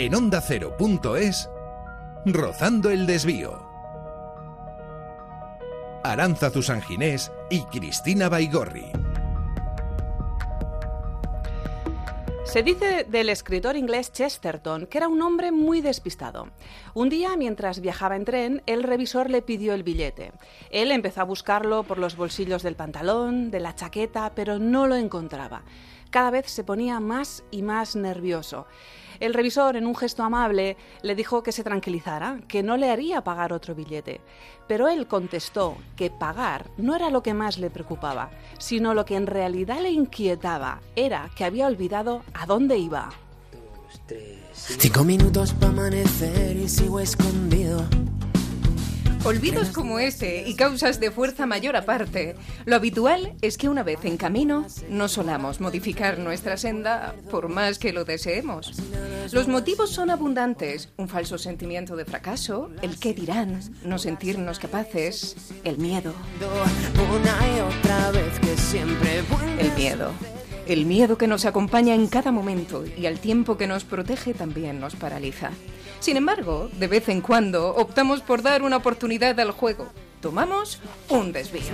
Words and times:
En 0.00 0.14
onda 0.14 0.38
ondacero.es, 0.38 1.50
Rozando 2.24 2.88
el 2.88 3.06
Desvío. 3.06 3.68
Aranza 6.02 6.50
Tusanginés 6.50 7.30
y 7.50 7.60
Cristina 7.64 8.30
Baigorri. 8.30 8.86
Se 12.46 12.62
dice 12.62 13.04
del 13.04 13.28
escritor 13.28 13.76
inglés 13.76 14.10
Chesterton 14.10 14.86
que 14.86 14.96
era 14.96 15.06
un 15.06 15.20
hombre 15.20 15.52
muy 15.52 15.82
despistado. 15.82 16.48
Un 16.94 17.10
día, 17.10 17.36
mientras 17.36 17.80
viajaba 17.80 18.16
en 18.16 18.24
tren, 18.24 18.62
el 18.64 18.82
revisor 18.82 19.28
le 19.28 19.42
pidió 19.42 19.74
el 19.74 19.82
billete. 19.82 20.32
Él 20.70 20.92
empezó 20.92 21.20
a 21.20 21.24
buscarlo 21.24 21.82
por 21.82 21.98
los 21.98 22.16
bolsillos 22.16 22.62
del 22.62 22.74
pantalón, 22.74 23.50
de 23.50 23.60
la 23.60 23.74
chaqueta, 23.74 24.32
pero 24.34 24.58
no 24.58 24.86
lo 24.86 24.96
encontraba. 24.96 25.62
Cada 26.10 26.30
vez 26.30 26.50
se 26.50 26.64
ponía 26.64 27.00
más 27.00 27.44
y 27.50 27.62
más 27.62 27.96
nervioso. 27.96 28.66
El 29.20 29.34
revisor, 29.34 29.76
en 29.76 29.86
un 29.86 29.94
gesto 29.94 30.22
amable, 30.22 30.76
le 31.02 31.14
dijo 31.14 31.42
que 31.42 31.52
se 31.52 31.62
tranquilizara, 31.62 32.40
que 32.48 32.62
no 32.62 32.76
le 32.76 32.90
haría 32.90 33.22
pagar 33.22 33.52
otro 33.52 33.74
billete. 33.74 34.20
Pero 34.66 34.88
él 34.88 35.06
contestó 35.06 35.76
que 35.94 36.10
pagar 36.10 36.70
no 36.78 36.96
era 36.96 37.10
lo 37.10 37.22
que 37.22 37.34
más 37.34 37.58
le 37.58 37.70
preocupaba, 37.70 38.30
sino 38.58 38.94
lo 38.94 39.04
que 39.04 39.16
en 39.16 39.26
realidad 39.26 39.80
le 39.82 39.90
inquietaba 39.90 40.80
era 40.96 41.30
que 41.36 41.44
había 41.44 41.66
olvidado 41.66 42.22
a 42.32 42.46
dónde 42.46 42.78
iba. 42.78 43.10
Cinco 44.52 45.04
minutos 45.04 45.52
para 45.52 45.72
amanecer 45.72 46.56
y 46.56 46.68
sigo 46.68 46.98
escondido. 46.98 47.86
Olvidos 49.22 49.68
como 49.68 49.98
ese 49.98 50.44
y 50.46 50.54
causas 50.54 50.98
de 50.98 51.10
fuerza 51.10 51.44
mayor 51.44 51.76
aparte. 51.76 52.36
Lo 52.64 52.76
habitual 52.76 53.34
es 53.42 53.58
que 53.58 53.68
una 53.68 53.82
vez 53.82 54.04
en 54.04 54.16
camino 54.16 54.66
no 54.88 55.08
solamos 55.08 55.60
modificar 55.60 56.18
nuestra 56.18 56.56
senda 56.56 57.14
por 57.30 57.48
más 57.48 57.78
que 57.78 57.92
lo 57.92 58.04
deseemos. 58.06 58.72
Los 59.32 59.46
motivos 59.46 59.90
son 59.90 60.10
abundantes. 60.10 60.88
Un 60.96 61.08
falso 61.08 61.36
sentimiento 61.36 61.96
de 61.96 62.06
fracaso, 62.06 62.70
el 62.80 62.98
qué 62.98 63.12
dirán, 63.12 63.60
no 63.84 63.98
sentirnos 63.98 64.58
capaces, 64.58 65.36
el 65.64 65.76
miedo. 65.76 66.14
El 69.58 69.72
miedo. 69.72 70.12
El 70.70 70.86
miedo 70.86 71.18
que 71.18 71.26
nos 71.26 71.46
acompaña 71.46 71.96
en 71.96 72.06
cada 72.06 72.30
momento 72.30 72.84
y 72.86 73.06
al 73.06 73.18
tiempo 73.18 73.56
que 73.56 73.66
nos 73.66 73.82
protege 73.82 74.34
también 74.34 74.78
nos 74.78 74.94
paraliza. 74.94 75.50
Sin 75.98 76.16
embargo, 76.16 76.70
de 76.78 76.86
vez 76.86 77.08
en 77.08 77.22
cuando 77.22 77.74
optamos 77.74 78.20
por 78.20 78.40
dar 78.40 78.62
una 78.62 78.76
oportunidad 78.76 79.40
al 79.40 79.50
juego. 79.50 79.88
Tomamos 80.20 80.78
un 81.08 81.32
desvío. 81.32 81.72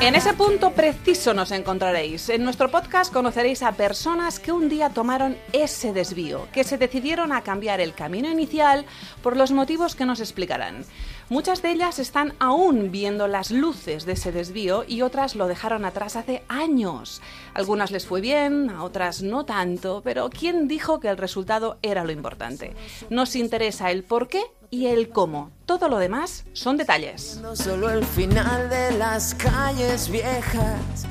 En 0.00 0.14
ese 0.14 0.32
punto 0.32 0.70
preciso 0.70 1.34
nos 1.34 1.50
encontraréis. 1.50 2.28
En 2.30 2.44
nuestro 2.44 2.70
podcast 2.70 3.12
conoceréis 3.12 3.62
a 3.62 3.72
personas 3.72 4.38
que 4.38 4.52
un 4.52 4.68
día 4.68 4.90
tomaron 4.90 5.36
ese 5.52 5.92
desvío, 5.92 6.48
que 6.52 6.64
se 6.64 6.78
decidieron 6.78 7.32
a 7.32 7.42
cambiar 7.42 7.80
el 7.80 7.92
camino 7.92 8.30
inicial 8.30 8.86
por 9.22 9.36
los 9.36 9.50
motivos 9.50 9.94
que 9.94 10.06
nos 10.06 10.20
explicarán. 10.20 10.84
Muchas 11.30 11.60
de 11.60 11.72
ellas 11.72 11.98
están 11.98 12.32
aún 12.38 12.90
viendo 12.90 13.28
las 13.28 13.50
luces 13.50 14.06
de 14.06 14.12
ese 14.12 14.32
desvío 14.32 14.84
y 14.88 15.02
otras 15.02 15.36
lo 15.36 15.46
dejaron 15.46 15.84
atrás 15.84 16.16
hace 16.16 16.42
años. 16.48 17.20
Algunas 17.52 17.90
les 17.90 18.06
fue 18.06 18.22
bien, 18.22 18.70
a 18.70 18.82
otras 18.82 19.20
no 19.22 19.44
tanto, 19.44 20.00
pero 20.02 20.30
¿quién 20.30 20.68
dijo 20.68 21.00
que 21.00 21.08
el 21.08 21.18
resultado 21.18 21.78
era 21.82 22.04
lo 22.04 22.12
importante? 22.12 22.74
Nos 23.10 23.36
interesa 23.36 23.90
el 23.90 24.04
por 24.04 24.28
qué 24.28 24.40
y 24.70 24.86
el 24.86 25.10
cómo. 25.10 25.50
Todo 25.66 25.90
lo 25.90 25.98
demás 25.98 26.46
son 26.54 26.78
detalles. 26.78 27.40
solo 27.54 27.90
el 27.90 28.04
final 28.04 28.70
de 28.70 28.92
las 28.92 29.34
calles 29.34 30.10
viejas. 30.10 31.06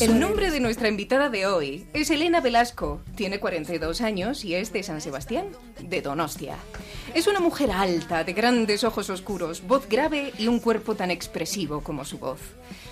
el 0.00 0.20
nombre 0.20 0.52
de 0.52 0.60
nuestra 0.60 0.88
invitada 0.88 1.28
de 1.28 1.46
hoy 1.46 1.88
es 1.92 2.10
Elena 2.10 2.40
Velasco. 2.40 3.00
Tiene 3.16 3.40
42 3.40 4.00
años 4.00 4.44
y 4.44 4.54
es 4.54 4.72
de 4.72 4.84
San 4.84 5.00
Sebastián, 5.00 5.48
de 5.80 6.02
Donostia. 6.02 6.56
Es 7.18 7.26
una 7.26 7.40
mujer 7.40 7.72
alta, 7.72 8.22
de 8.22 8.32
grandes 8.32 8.84
ojos 8.84 9.10
oscuros, 9.10 9.66
voz 9.66 9.88
grave 9.88 10.32
y 10.38 10.46
un 10.46 10.60
cuerpo 10.60 10.94
tan 10.94 11.10
expresivo 11.10 11.82
como 11.82 12.04
su 12.04 12.18
voz. 12.18 12.38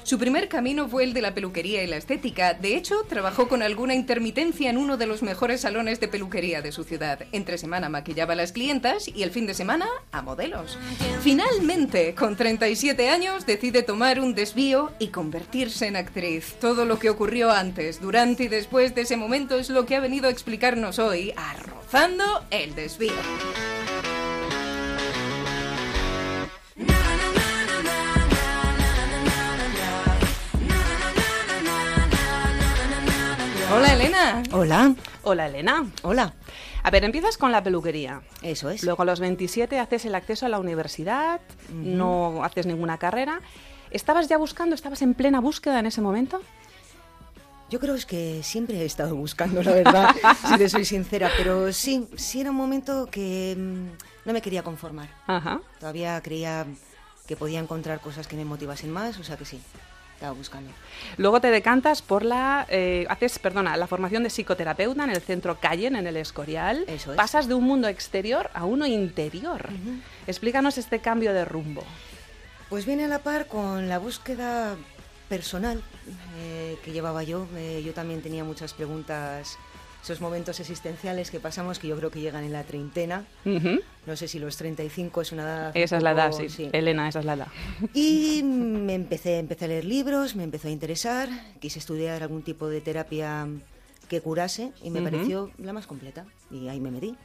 Su 0.03 0.19
primer 0.19 0.49
camino 0.49 0.89
fue 0.89 1.05
el 1.05 1.13
de 1.13 1.23
la 1.23 1.33
peluquería 1.33 1.85
y 1.85 1.87
la 1.87 1.97
estética. 1.97 2.53
De 2.53 2.75
hecho, 2.75 3.05
trabajó 3.09 3.47
con 3.47 3.63
alguna 3.63 3.95
intermitencia 3.95 4.69
en 4.69 4.79
uno 4.79 4.97
de 4.97 5.07
los 5.07 5.23
mejores 5.23 5.61
salones 5.61 6.01
de 6.01 6.09
peluquería 6.09 6.61
de 6.61 6.73
su 6.73 6.83
ciudad. 6.83 7.21
Entre 7.31 7.57
semana 7.57 7.89
maquillaba 7.89 8.33
a 8.33 8.37
las 8.37 8.51
clientas 8.51 9.07
y 9.07 9.23
el 9.23 9.31
fin 9.31 9.47
de 9.47 9.55
semana 9.55 9.87
a 10.11 10.23
modelos. 10.23 10.77
Finalmente, 11.21 12.17
con 12.17 12.35
37 12.35 13.09
años, 13.09 13.47
decide 13.47 13.85
tomar 13.85 14.19
un 14.19 14.35
desvío 14.35 14.91
y 14.99 15.09
convertirse 15.09 15.87
en 15.87 15.95
actriz. 15.95 16.57
Todo 16.61 16.85
lo 16.85 16.99
que 16.99 17.11
ocurrió 17.11 17.53
antes, 17.53 18.01
durante 18.01 18.43
y 18.43 18.49
después 18.49 18.93
de 18.97 19.03
ese 19.03 19.17
momento 19.17 19.57
es 19.57 19.71
lo 19.71 19.87
que 19.87 19.95
ha 19.95 20.01
venido 20.01 20.27
a 20.27 20.33
explicarnos 20.33 20.99
hoy, 20.99 21.33
arrozando 21.37 22.45
el 22.51 22.75
desvío. 22.75 23.13
Hola 33.73 33.93
Elena. 33.93 34.43
Hola. 34.53 34.95
Hola 35.23 35.47
Elena. 35.47 35.87
Hola. 36.03 36.35
A 36.83 36.91
ver, 36.91 37.05
empiezas 37.05 37.37
con 37.37 37.51
la 37.51 37.63
peluquería. 37.63 38.23
Eso 38.43 38.71
es. 38.71 38.85
Luego 38.85 39.03
a 39.03 39.07
los 39.07 39.21
27 39.21 39.79
haces 39.81 40.05
el 40.05 40.15
acceso 40.15 40.47
a 40.47 40.49
la 40.49 40.61
universidad, 40.61 41.41
no 41.73 42.45
haces 42.45 42.67
ninguna 42.67 42.99
carrera. 42.99 43.41
¿Estabas 43.91 44.29
ya 44.29 44.39
buscando, 44.39 44.75
estabas 44.75 45.03
en 45.03 45.15
plena 45.15 45.41
búsqueda 45.41 45.81
en 45.81 45.87
ese 45.87 46.01
momento? 46.01 46.41
Yo 47.69 47.81
creo 47.81 47.97
es 47.97 48.07
que 48.07 48.43
siempre 48.45 48.83
he 48.83 48.85
estado 48.85 49.17
buscando, 49.17 49.63
la 49.63 49.73
verdad, 49.73 50.15
si 50.49 50.57
te 50.57 50.69
soy 50.69 50.85
sincera, 50.85 51.31
pero 51.37 51.73
sí, 51.73 52.09
sí 52.17 52.41
era 52.41 52.51
un 52.51 52.57
momento 52.57 53.07
que 53.07 53.57
mm, 53.59 54.16
no 54.27 54.33
me 54.33 54.43
quería 54.43 54.63
conformar. 54.63 55.09
Ajá. 55.27 55.61
Todavía 55.81 56.21
creía 56.21 56.67
que 57.27 57.37
podía 57.37 57.61
encontrar 57.61 58.01
cosas 58.01 58.27
que 58.27 58.37
me 58.37 58.45
motivasen 58.45 58.93
más, 58.93 59.19
o 59.19 59.25
sea 59.25 59.37
que 59.37 59.45
sí 59.45 59.61
estaba 60.15 60.33
buscando. 60.33 60.71
Luego 61.19 61.41
te 61.41 61.51
decantas 61.51 62.01
por 62.03 62.25
la, 62.25 62.67
eh, 62.69 63.07
haces, 63.09 63.39
perdona, 63.39 63.77
la 63.77 63.87
formación 63.87 64.23
de 64.23 64.31
psicoterapeuta 64.31 65.05
en 65.05 65.11
el 65.11 65.21
centro 65.21 65.61
Callen, 65.61 65.95
en 65.95 66.07
el 66.07 66.17
Escorial. 66.17 66.85
Eso 66.87 67.13
es. 67.13 67.17
Pasas 67.17 67.49
de 67.49 67.55
un 67.55 67.65
mundo 67.65 67.87
exterior 67.89 68.51
a 68.55 68.65
uno 68.65 68.87
interior. 68.87 69.69
Explícanos 70.27 70.79
este 70.79 71.01
cambio 71.01 71.33
de 71.33 71.45
rumbo. 71.45 71.85
Pues 72.71 72.87
viene 72.87 73.05
a 73.05 73.09
la 73.09 73.21
par 73.21 73.47
con 73.47 73.89
la 73.89 73.99
búsqueda 73.99 74.77
personal 75.29 75.83
eh, 76.39 76.79
que 76.83 76.93
llevaba 76.93 77.23
yo. 77.23 77.47
Eh, 77.55 77.83
yo 77.85 77.93
también 77.93 78.23
tenía 78.23 78.43
muchas 78.43 78.73
preguntas 78.73 79.59
esos 80.03 80.21
momentos 80.21 80.61
existenciales 80.61 81.31
que 81.31 81.41
pasamos 81.41 81.79
que 81.79 81.89
yo 81.89 81.97
creo 81.97 82.11
que 82.11 82.21
llegan 82.21 82.45
en 82.45 82.53
la 82.53 82.63
treintena. 82.65 83.25
No 83.45 84.17
sé 84.17 84.29
si 84.29 84.39
los 84.39 84.57
35 84.57 85.21
es 85.21 85.33
una 85.33 85.43
edad... 85.43 85.77
Esa 85.77 85.97
es 85.97 86.03
la 86.03 86.13
edad, 86.13 86.33
sí. 86.33 86.69
Elena, 86.73 87.09
esa 87.09 87.21
es 87.21 87.25
la 87.25 87.35
edad. 87.35 87.49
Y 87.93 88.43
me 88.45 88.95
empecé, 88.95 89.39
empecé 89.39 89.65
a 89.65 89.69
leer 89.69 89.85
libros, 89.85 90.37
me 90.37 90.45
empezó 90.45 90.69
a 90.69 90.71
interesar, 90.71 91.29
quise 91.61 91.79
estudiar 91.79 92.23
algún 92.23 92.43
tipo 92.43 92.69
de 92.69 92.81
terapia 92.81 93.49
que 94.09 94.21
curase 94.21 94.73
y 94.83 94.91
me 94.91 95.03
pareció 95.03 95.51
la 95.59 95.73
más 95.73 95.87
completa 95.87 96.25
y 96.51 96.69
ahí 96.69 96.79
me 96.81 96.93
metí 96.93 97.17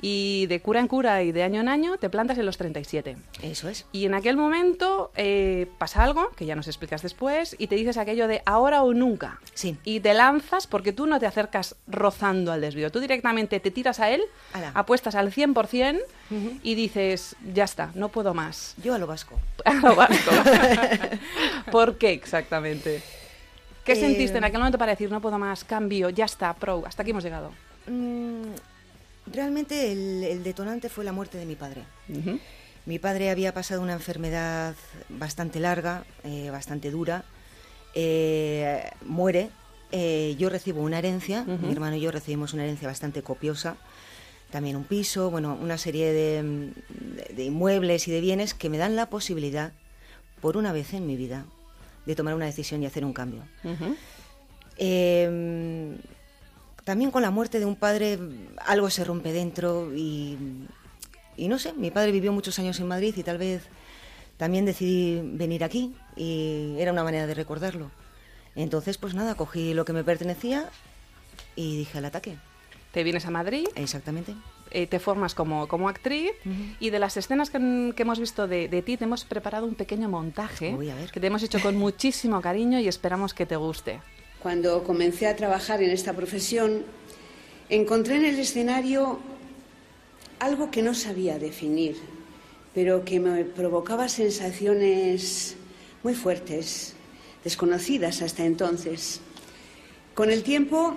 y 0.00 0.46
de 0.46 0.60
cura 0.60 0.80
en 0.80 0.88
cura 0.88 1.22
y 1.22 1.32
de 1.32 1.42
año 1.42 1.60
en 1.60 1.68
año 1.68 1.96
te 1.98 2.10
plantas 2.10 2.38
en 2.38 2.46
los 2.46 2.58
37. 2.58 3.16
Eso 3.42 3.68
es. 3.68 3.86
Y 3.92 4.06
en 4.06 4.14
aquel 4.14 4.36
momento 4.36 5.12
eh, 5.16 5.66
pasa 5.78 6.02
algo, 6.02 6.30
que 6.36 6.46
ya 6.46 6.56
nos 6.56 6.66
explicas 6.66 7.02
después, 7.02 7.56
y 7.58 7.66
te 7.66 7.76
dices 7.76 7.96
aquello 7.96 8.28
de 8.28 8.42
ahora 8.46 8.82
o 8.82 8.94
nunca. 8.94 9.40
Sí. 9.54 9.76
Y 9.84 10.00
te 10.00 10.14
lanzas 10.14 10.66
porque 10.66 10.92
tú 10.92 11.06
no 11.06 11.20
te 11.20 11.26
acercas 11.26 11.76
rozando 11.86 12.52
al 12.52 12.60
desvío. 12.60 12.90
Tú 12.90 13.00
directamente 13.00 13.60
te 13.60 13.70
tiras 13.70 14.00
a 14.00 14.10
él, 14.10 14.22
apuestas 14.74 15.14
al 15.14 15.32
100% 15.32 16.00
y 16.62 16.74
dices, 16.74 17.36
ya 17.52 17.64
está, 17.64 17.90
no 17.94 18.08
puedo 18.08 18.34
más. 18.34 18.74
Yo 18.82 18.94
a 18.94 18.98
lo 18.98 19.06
vasco. 19.06 19.38
A 19.64 19.74
lo 19.74 19.94
vasco. 19.94 20.30
¿Por 21.70 21.98
qué 21.98 22.12
exactamente? 22.12 23.02
¿Qué 23.84 23.96
sentiste 23.96 24.38
en 24.38 24.44
eh, 24.44 24.46
aquel 24.46 24.60
momento 24.60 24.78
para 24.78 24.92
decir, 24.92 25.10
no 25.10 25.20
puedo 25.20 25.38
más, 25.38 25.64
cambio, 25.64 26.10
ya 26.10 26.24
está, 26.24 26.54
pro, 26.54 26.82
hasta 26.86 27.02
aquí 27.02 27.10
hemos 27.10 27.24
llegado? 27.24 27.52
Mm, 27.86 28.52
Realmente 29.32 29.92
el, 29.92 30.42
detonante 30.42 30.88
fue 30.88 31.04
la 31.04 31.12
muerte 31.12 31.38
de 31.38 31.46
mi 31.46 31.56
padre. 31.56 31.84
Mi 32.84 32.98
padre 32.98 33.30
había 33.30 33.54
pasado 33.54 33.80
una 33.80 33.92
enfermedad 33.92 34.74
bastante 35.08 35.60
larga, 35.60 36.04
eh, 36.24 36.50
bastante 36.50 36.90
dura. 36.90 37.24
Eh, 37.94 38.82
muere. 39.04 39.50
Eh, 39.90 40.36
yo 40.38 40.48
recibo 40.48 40.80
una 40.80 40.98
herencia, 40.98 41.44
mi 41.44 41.70
hermano 41.70 41.96
y 41.96 42.00
yo 42.00 42.10
recibimos 42.10 42.54
una 42.54 42.64
herencia 42.64 42.88
bastante 42.88 43.22
copiosa. 43.22 43.76
También 44.50 44.76
un 44.76 44.84
piso, 44.84 45.30
bueno, 45.30 45.58
una 45.60 45.78
serie 45.78 46.12
de, 46.12 46.72
inmuebles 47.38 48.08
y 48.08 48.10
de 48.10 48.20
bienes 48.20 48.54
que 48.54 48.68
me 48.68 48.78
dan 48.78 48.96
la 48.96 49.08
posibilidad, 49.08 49.72
por 50.40 50.56
una 50.56 50.72
vez 50.72 50.92
en 50.94 51.06
mi 51.06 51.16
vida, 51.16 51.44
de 52.06 52.14
tomar 52.14 52.34
una 52.34 52.46
decisión 52.46 52.82
y 52.82 52.86
hacer 52.86 53.04
un 53.04 53.12
cambio 53.12 53.44
también 56.84 57.10
con 57.10 57.22
la 57.22 57.30
muerte 57.30 57.58
de 57.58 57.66
un 57.66 57.76
padre 57.76 58.18
algo 58.66 58.90
se 58.90 59.04
rompe 59.04 59.32
dentro 59.32 59.94
y, 59.94 60.36
no 61.38 61.58
sé, 61.58 61.72
mi 61.72 61.90
padre 61.90 62.12
vivió 62.12 62.32
muchos 62.32 62.58
años 62.58 62.78
en 62.80 62.88
Madrid 62.88 63.14
y 63.16 63.22
tal 63.22 63.38
vez 63.38 63.62
también 64.36 64.64
decidí 64.64 65.20
venir 65.22 65.64
aquí 65.64 65.94
y 66.16 66.74
era 66.78 66.92
una 66.92 67.04
manera 67.04 67.26
de 67.26 67.34
recordarlo. 67.34 67.90
Entonces, 68.54 68.98
pues 68.98 69.14
nada, 69.14 69.34
cogí 69.34 69.74
lo 69.74 69.84
que 69.84 69.92
me 69.92 70.04
pertenecía 70.04 70.68
y 71.56 71.76
dije 71.78 71.98
al 71.98 72.04
ataque. 72.04 72.36
Te 72.92 73.04
vienes 73.04 73.24
a 73.24 73.30
Madrid. 73.30 73.66
Exactamente. 73.74 74.34
Eh, 74.70 74.86
te 74.86 74.98
formas 74.98 75.34
como, 75.34 75.68
como 75.68 75.88
actriz 75.88 76.32
y 76.80 76.88
de 76.88 76.98
las 76.98 77.18
escenas 77.18 77.50
que, 77.50 77.92
que 77.94 78.02
hemos 78.02 78.18
visto 78.18 78.48
de, 78.48 78.68
de, 78.68 78.80
ti 78.80 78.96
te 78.96 79.04
hemos 79.04 79.24
preparado 79.26 79.66
un 79.66 79.74
pequeño 79.74 80.08
montaje 80.08 80.74
que 81.12 81.20
te 81.20 81.26
hemos 81.26 81.42
hecho 81.42 81.60
con 81.60 81.76
muchísimo 81.86 82.40
cariño 82.40 82.80
y 82.80 82.88
esperamos 82.88 83.34
que 83.34 83.44
te 83.44 83.56
guste. 83.56 84.00
Cuando 84.42 84.82
comencé 84.82 85.28
a 85.28 85.36
trabajar 85.36 85.82
en 85.84 85.90
esta 85.90 86.14
profesión, 86.14 86.82
encontré 87.68 88.16
en 88.16 88.24
el 88.24 88.40
escenario 88.40 89.20
algo 90.40 90.68
que 90.72 90.82
no 90.82 90.94
sabía 90.94 91.38
definir, 91.38 91.96
pero 92.74 93.04
que 93.04 93.20
me 93.20 93.44
provocaba 93.44 94.08
sensaciones 94.08 95.54
muy 96.02 96.14
fuertes, 96.14 96.94
desconocidas 97.44 98.20
hasta 98.20 98.44
entonces. 98.44 99.20
Con 100.12 100.28
el 100.28 100.42
tiempo 100.42 100.96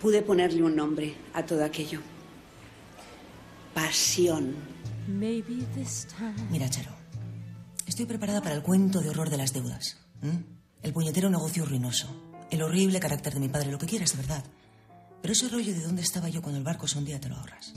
pude 0.00 0.22
ponerle 0.22 0.62
un 0.62 0.74
nombre 0.74 1.14
a 1.34 1.44
todo 1.44 1.62
aquello. 1.62 2.00
Pasión. 3.74 4.54
Mira, 6.50 6.70
Charo, 6.70 6.92
estoy 7.86 8.06
preparada 8.06 8.40
para 8.40 8.54
el 8.54 8.62
cuento 8.62 9.00
de 9.00 9.10
horror 9.10 9.28
de 9.28 9.36
las 9.36 9.52
deudas. 9.52 9.98
El 10.82 10.92
puñetero 10.92 11.28
negocio 11.28 11.64
ruinoso. 11.66 12.08
El 12.50 12.62
horrible 12.62 13.00
carácter 13.00 13.34
de 13.34 13.40
mi 13.40 13.48
padre, 13.48 13.70
lo 13.70 13.78
que 13.78 13.86
quieras, 13.86 14.12
de 14.12 14.18
verdad. 14.18 14.44
Pero 15.20 15.32
ese 15.32 15.48
rollo 15.48 15.74
de 15.74 15.82
dónde 15.82 16.02
estaba 16.02 16.28
yo 16.30 16.40
cuando 16.40 16.58
el 16.58 16.64
barco 16.64 16.86
un 16.96 17.04
día 17.04 17.20
te 17.20 17.28
lo 17.28 17.36
ahorras. 17.36 17.74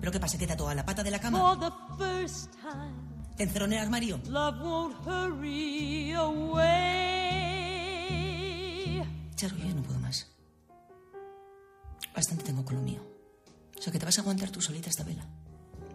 ¿Pero 0.00 0.12
qué 0.12 0.20
pasa? 0.20 0.36
¿Qué 0.36 0.46
te 0.46 0.54
toda 0.54 0.74
la 0.74 0.84
pata 0.84 1.02
de 1.02 1.10
la 1.10 1.18
cama? 1.18 1.38
¿Te 3.36 3.44
encerró 3.44 3.64
en 3.64 3.72
el 3.72 3.78
armario? 3.78 4.20
Charo, 9.34 9.56
yo 9.56 9.74
no 9.74 9.82
puedo 9.82 9.98
más. 10.00 10.30
Bastante 12.14 12.44
tengo 12.44 12.64
con 12.64 12.76
lo 12.76 12.82
mío. 12.82 13.02
O 13.78 13.82
sea 13.82 13.92
que 13.92 13.98
te 13.98 14.04
vas 14.04 14.18
a 14.18 14.20
aguantar 14.22 14.50
tú 14.50 14.60
solita 14.60 14.90
esta 14.90 15.04
vela. 15.04 15.26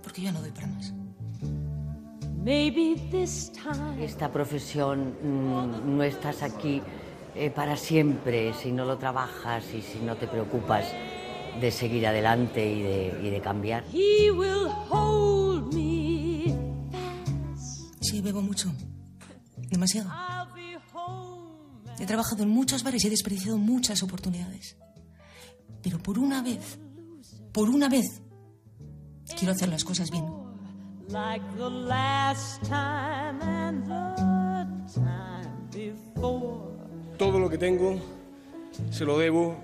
Porque 0.03 0.21
yo 0.21 0.25
ya 0.25 0.31
no 0.31 0.41
doy 0.41 0.51
para 0.51 0.67
más. 0.67 0.93
Esta 3.99 4.31
profesión 4.31 5.15
mm, 5.21 5.95
no 5.95 6.03
estás 6.03 6.41
aquí 6.41 6.81
eh, 7.35 7.51
para 7.51 7.77
siempre 7.77 8.53
si 8.53 8.71
no 8.71 8.83
lo 8.85 8.97
trabajas 8.97 9.63
y 9.73 9.81
si 9.81 9.99
no 9.99 10.15
te 10.15 10.27
preocupas 10.27 10.85
de 11.59 11.71
seguir 11.71 12.07
adelante 12.07 12.65
y 12.65 12.81
de, 12.81 13.19
y 13.23 13.29
de 13.29 13.41
cambiar. 13.41 13.83
Sí, 17.99 18.21
bebo 18.21 18.41
mucho. 18.41 18.73
Demasiado. 19.69 20.09
He 21.99 22.05
trabajado 22.07 22.41
en 22.41 22.49
muchos 22.49 22.83
bares 22.83 23.03
y 23.03 23.07
he 23.07 23.09
desperdiciado 23.11 23.59
muchas 23.59 24.01
oportunidades. 24.01 24.77
Pero 25.83 25.99
por 25.99 26.17
una 26.17 26.41
vez, 26.41 26.79
por 27.53 27.69
una 27.69 27.87
vez, 27.87 28.21
quiero 29.37 29.53
hacer 29.53 29.69
las 29.69 29.83
cosas 29.83 30.09
bien. 30.09 30.40
Todo 37.17 37.39
lo 37.39 37.49
que 37.49 37.57
tengo 37.57 37.99
se 38.89 39.03
lo 39.03 39.17
debo 39.19 39.57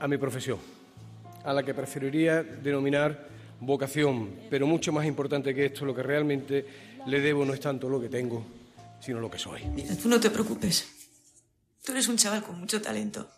a 0.00 0.08
mi 0.08 0.16
profesión, 0.16 0.58
a 1.44 1.52
la 1.52 1.62
que 1.62 1.74
preferiría 1.74 2.42
denominar 2.42 3.28
vocación, 3.60 4.30
pero 4.48 4.66
mucho 4.66 4.92
más 4.92 5.04
importante 5.04 5.54
que 5.54 5.66
esto, 5.66 5.84
lo 5.84 5.94
que 5.94 6.02
realmente 6.02 6.66
le 7.06 7.20
debo 7.20 7.44
no 7.44 7.52
es 7.52 7.60
tanto 7.60 7.90
lo 7.90 8.00
que 8.00 8.08
tengo, 8.08 8.42
sino 9.00 9.20
lo 9.20 9.30
que 9.30 9.38
soy. 9.38 9.62
Mira, 9.74 9.94
tú 9.94 10.08
no 10.08 10.18
te 10.18 10.30
preocupes. 10.30 10.88
Tú 11.84 11.92
eres 11.92 12.08
un 12.08 12.16
chaval 12.16 12.42
con 12.42 12.58
mucho 12.58 12.80
talento. 12.80 13.28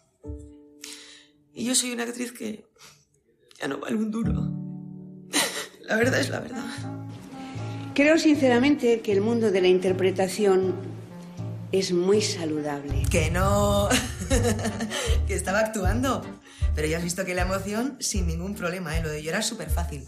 Y 1.53 1.65
yo 1.65 1.75
soy 1.75 1.91
una 1.91 2.05
actriz 2.05 2.31
que 2.31 2.65
ya 3.59 3.67
no 3.67 3.79
vale 3.79 3.97
un 3.97 4.11
duro. 4.13 4.66
La 5.89 5.97
verdad 5.97 6.21
es 6.21 6.29
la 6.29 6.41
verdad. 6.41 6.65
Creo 7.95 8.19
sinceramente 8.19 9.01
que 9.01 9.13
el 9.13 9.21
mundo 9.21 9.51
de 9.51 9.61
la 9.61 9.69
interpretación 9.69 10.75
es 11.73 11.93
muy 11.93 12.21
saludable. 12.23 13.03
Que 13.11 13.31
no. 13.31 13.89
que 15.27 15.35
estaba 15.35 15.61
actuando. 15.61 16.23
Pero 16.75 16.89
ya 16.89 16.99
has 16.99 17.05
visto 17.05 17.25
que 17.25 17.35
la 17.35 17.43
emoción 17.43 17.97
sin 18.01 18.27
ningún 18.27 18.55
problema, 18.55 18.97
¿eh? 18.97 19.03
Lo 19.03 19.09
de 19.09 19.23
llorar 19.23 19.41
es 19.41 19.47
súper 19.47 19.71
fácil. 19.71 20.05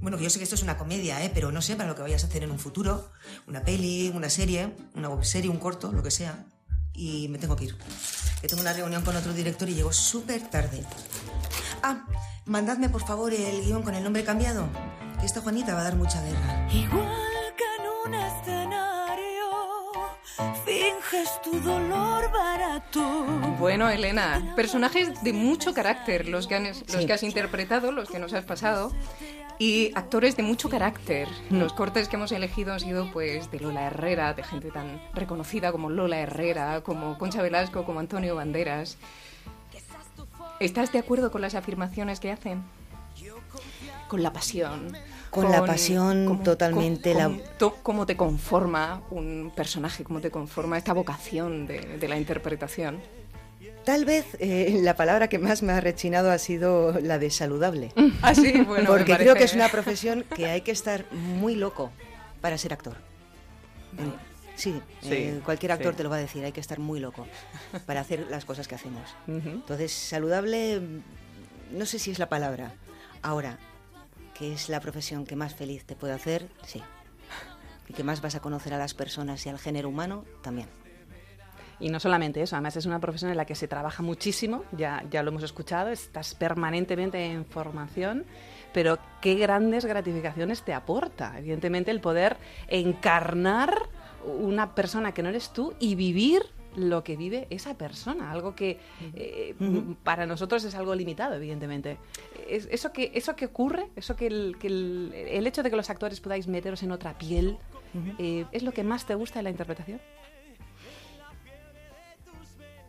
Bueno, 0.00 0.16
que 0.16 0.24
yo 0.24 0.30
sé 0.30 0.38
que 0.38 0.44
esto 0.44 0.54
es 0.54 0.62
una 0.62 0.78
comedia, 0.78 1.22
¿eh? 1.22 1.30
Pero 1.34 1.52
no 1.52 1.60
sé 1.60 1.76
para 1.76 1.88
lo 1.88 1.94
que 1.94 2.02
vayas 2.02 2.24
a 2.24 2.28
hacer 2.28 2.44
en 2.44 2.50
un 2.50 2.58
futuro. 2.58 3.10
Una 3.46 3.62
peli, 3.62 4.10
una 4.14 4.30
serie, 4.30 4.74
una 4.94 5.08
web 5.08 5.24
serie, 5.24 5.50
un 5.50 5.58
corto, 5.58 5.92
lo 5.92 6.02
que 6.02 6.10
sea. 6.10 6.46
Y 6.94 7.28
me 7.28 7.38
tengo 7.38 7.56
que 7.56 7.66
ir. 7.66 7.76
Que 8.40 8.48
tengo 8.48 8.62
una 8.62 8.72
reunión 8.72 9.02
con 9.02 9.16
otro 9.16 9.34
director 9.34 9.68
y 9.68 9.74
llego 9.74 9.92
súper 9.92 10.48
tarde. 10.48 10.82
Ah, 11.82 12.06
mandadme 12.46 12.88
por 12.88 13.06
favor 13.06 13.32
el 13.34 13.64
guion 13.64 13.82
con 13.82 13.94
el 13.94 14.02
nombre 14.02 14.24
cambiado. 14.24 14.68
Que 15.20 15.26
esta 15.26 15.40
Juanita 15.40 15.74
va 15.74 15.80
a 15.80 15.84
dar 15.84 15.96
mucha 15.96 16.22
guerra. 16.22 16.68
Igual 16.72 17.54
que 17.56 17.64
en 17.64 17.88
un 18.06 18.14
escenario, 18.14 19.50
finges 20.64 21.42
tu 21.42 21.58
dolor 21.60 22.30
barato. 22.30 23.24
Bueno, 23.58 23.88
Elena, 23.90 24.52
personajes 24.54 25.22
de 25.22 25.32
mucho 25.32 25.74
carácter 25.74 26.28
los 26.28 26.46
que, 26.46 26.54
han, 26.54 26.64
los 26.68 26.76
Sí. 26.86 27.06
que 27.06 27.12
has 27.12 27.22
interpretado, 27.22 27.90
los 27.92 28.08
que 28.08 28.18
nos 28.18 28.32
has 28.32 28.44
pasado. 28.44 28.92
Y 29.60 29.90
actores 29.96 30.36
de 30.36 30.44
mucho 30.44 30.68
carácter. 30.70 31.26
Los 31.50 31.72
cortes 31.72 32.08
que 32.08 32.14
hemos 32.14 32.30
elegido 32.30 32.72
han 32.72 32.78
sido 32.78 33.10
pues 33.10 33.50
de 33.50 33.58
Lola 33.58 33.86
Herrera, 33.88 34.32
de 34.34 34.44
gente 34.44 34.70
tan 34.70 35.02
reconocida 35.14 35.72
como 35.72 35.90
Lola 35.90 36.20
Herrera, 36.20 36.80
como 36.82 37.18
Concha 37.18 37.42
Velasco, 37.42 37.84
como 37.84 37.98
Antonio 37.98 38.36
Banderas. 38.36 38.98
¿Estás 40.60 40.92
de 40.92 41.00
acuerdo 41.00 41.32
con 41.32 41.40
las 41.40 41.56
afirmaciones 41.56 42.20
que 42.20 42.30
hacen? 42.30 42.62
Con 44.08 44.22
la 44.22 44.32
pasión. 44.32 44.92
Con 45.30 45.50
la 45.52 45.64
pasión, 45.64 46.42
totalmente, 46.42 47.12
la- 47.14 47.30
to- 47.58 47.76
¿Cómo 47.82 48.06
te 48.06 48.16
conforma 48.16 49.02
un 49.10 49.52
personaje? 49.54 50.02
¿Cómo 50.02 50.20
te 50.20 50.30
conforma 50.30 50.78
esta 50.78 50.94
vocación 50.94 51.66
de, 51.66 51.98
de 51.98 52.08
la 52.08 52.16
interpretación? 52.16 53.00
Tal 53.84 54.04
vez 54.04 54.24
eh, 54.40 54.80
la 54.82 54.94
palabra 54.96 55.28
que 55.28 55.38
más 55.38 55.62
me 55.62 55.72
ha 55.72 55.80
rechinado 55.80 56.30
ha 56.30 56.38
sido 56.38 56.98
la 57.00 57.18
de 57.18 57.30
saludable. 57.30 57.92
Ah, 58.22 58.34
sí, 58.34 58.52
bueno, 58.62 58.88
Porque 58.90 59.16
creo 59.16 59.34
que 59.34 59.44
es 59.44 59.54
una 59.54 59.68
profesión 59.68 60.24
que 60.34 60.46
hay 60.46 60.62
que 60.62 60.72
estar 60.72 61.04
muy 61.12 61.54
loco 61.54 61.90
para 62.40 62.56
ser 62.58 62.72
actor. 62.72 62.96
Sí, 64.56 64.80
Sí, 65.00 65.12
eh, 65.12 65.40
cualquier 65.44 65.70
actor 65.72 65.92
sí. 65.92 65.98
te 65.98 66.02
lo 66.02 66.10
va 66.10 66.16
a 66.16 66.20
decir, 66.20 66.44
hay 66.44 66.50
que 66.52 66.60
estar 66.60 66.80
muy 66.80 66.98
loco 66.98 67.26
para 67.86 68.00
hacer 68.00 68.26
las 68.28 68.44
cosas 68.44 68.66
que 68.66 68.74
hacemos. 68.74 69.02
Entonces, 69.28 69.92
saludable, 69.92 70.80
no 71.70 71.86
sé 71.86 71.98
si 72.00 72.10
es 72.10 72.18
la 72.18 72.28
palabra. 72.28 72.72
Ahora, 73.22 73.58
que 74.38 74.52
es 74.52 74.68
la 74.68 74.80
profesión 74.80 75.26
que 75.26 75.34
más 75.34 75.54
feliz 75.54 75.84
te 75.84 75.96
puede 75.96 76.12
hacer, 76.12 76.48
sí. 76.64 76.80
Y 77.88 77.92
que 77.92 78.04
más 78.04 78.20
vas 78.20 78.36
a 78.36 78.40
conocer 78.40 78.72
a 78.72 78.78
las 78.78 78.94
personas 78.94 79.44
y 79.44 79.48
al 79.48 79.58
género 79.58 79.88
humano, 79.88 80.24
también. 80.42 80.68
Y 81.80 81.90
no 81.90 82.00
solamente 82.00 82.42
eso, 82.42 82.56
además 82.56 82.76
es 82.76 82.86
una 82.86 83.00
profesión 83.00 83.30
en 83.30 83.36
la 83.36 83.46
que 83.46 83.54
se 83.54 83.68
trabaja 83.68 84.02
muchísimo, 84.02 84.64
ya, 84.72 85.04
ya 85.10 85.22
lo 85.22 85.30
hemos 85.30 85.42
escuchado, 85.42 85.90
estás 85.90 86.34
permanentemente 86.34 87.24
en 87.24 87.44
formación, 87.44 88.26
pero 88.72 88.98
qué 89.20 89.34
grandes 89.34 89.84
gratificaciones 89.84 90.62
te 90.62 90.72
aporta, 90.72 91.38
evidentemente, 91.38 91.90
el 91.90 92.00
poder 92.00 92.36
encarnar 92.68 93.74
una 94.24 94.74
persona 94.74 95.12
que 95.12 95.22
no 95.22 95.30
eres 95.30 95.52
tú 95.52 95.74
y 95.78 95.94
vivir 95.94 96.42
lo 96.78 97.04
que 97.04 97.16
vive 97.16 97.46
esa 97.50 97.76
persona, 97.76 98.30
algo 98.30 98.54
que 98.54 98.78
eh, 99.14 99.54
para 100.04 100.26
nosotros 100.26 100.64
es 100.64 100.74
algo 100.74 100.94
limitado, 100.94 101.34
evidentemente. 101.34 101.98
Es- 102.48 102.68
eso, 102.70 102.92
que, 102.92 103.10
eso 103.14 103.36
que 103.36 103.46
ocurre, 103.46 103.88
eso 103.96 104.16
que, 104.16 104.26
el, 104.28 104.56
que 104.58 104.68
el, 104.68 105.12
el 105.14 105.46
hecho 105.46 105.62
de 105.62 105.70
que 105.70 105.76
los 105.76 105.90
actores 105.90 106.20
podáis 106.20 106.46
meteros 106.46 106.82
en 106.82 106.92
otra 106.92 107.16
piel, 107.18 107.58
eh, 108.18 108.44
¿es 108.52 108.62
lo 108.62 108.72
que 108.72 108.84
más 108.84 109.06
te 109.06 109.14
gusta 109.14 109.38
de 109.40 109.42
la 109.44 109.50
interpretación? 109.50 110.00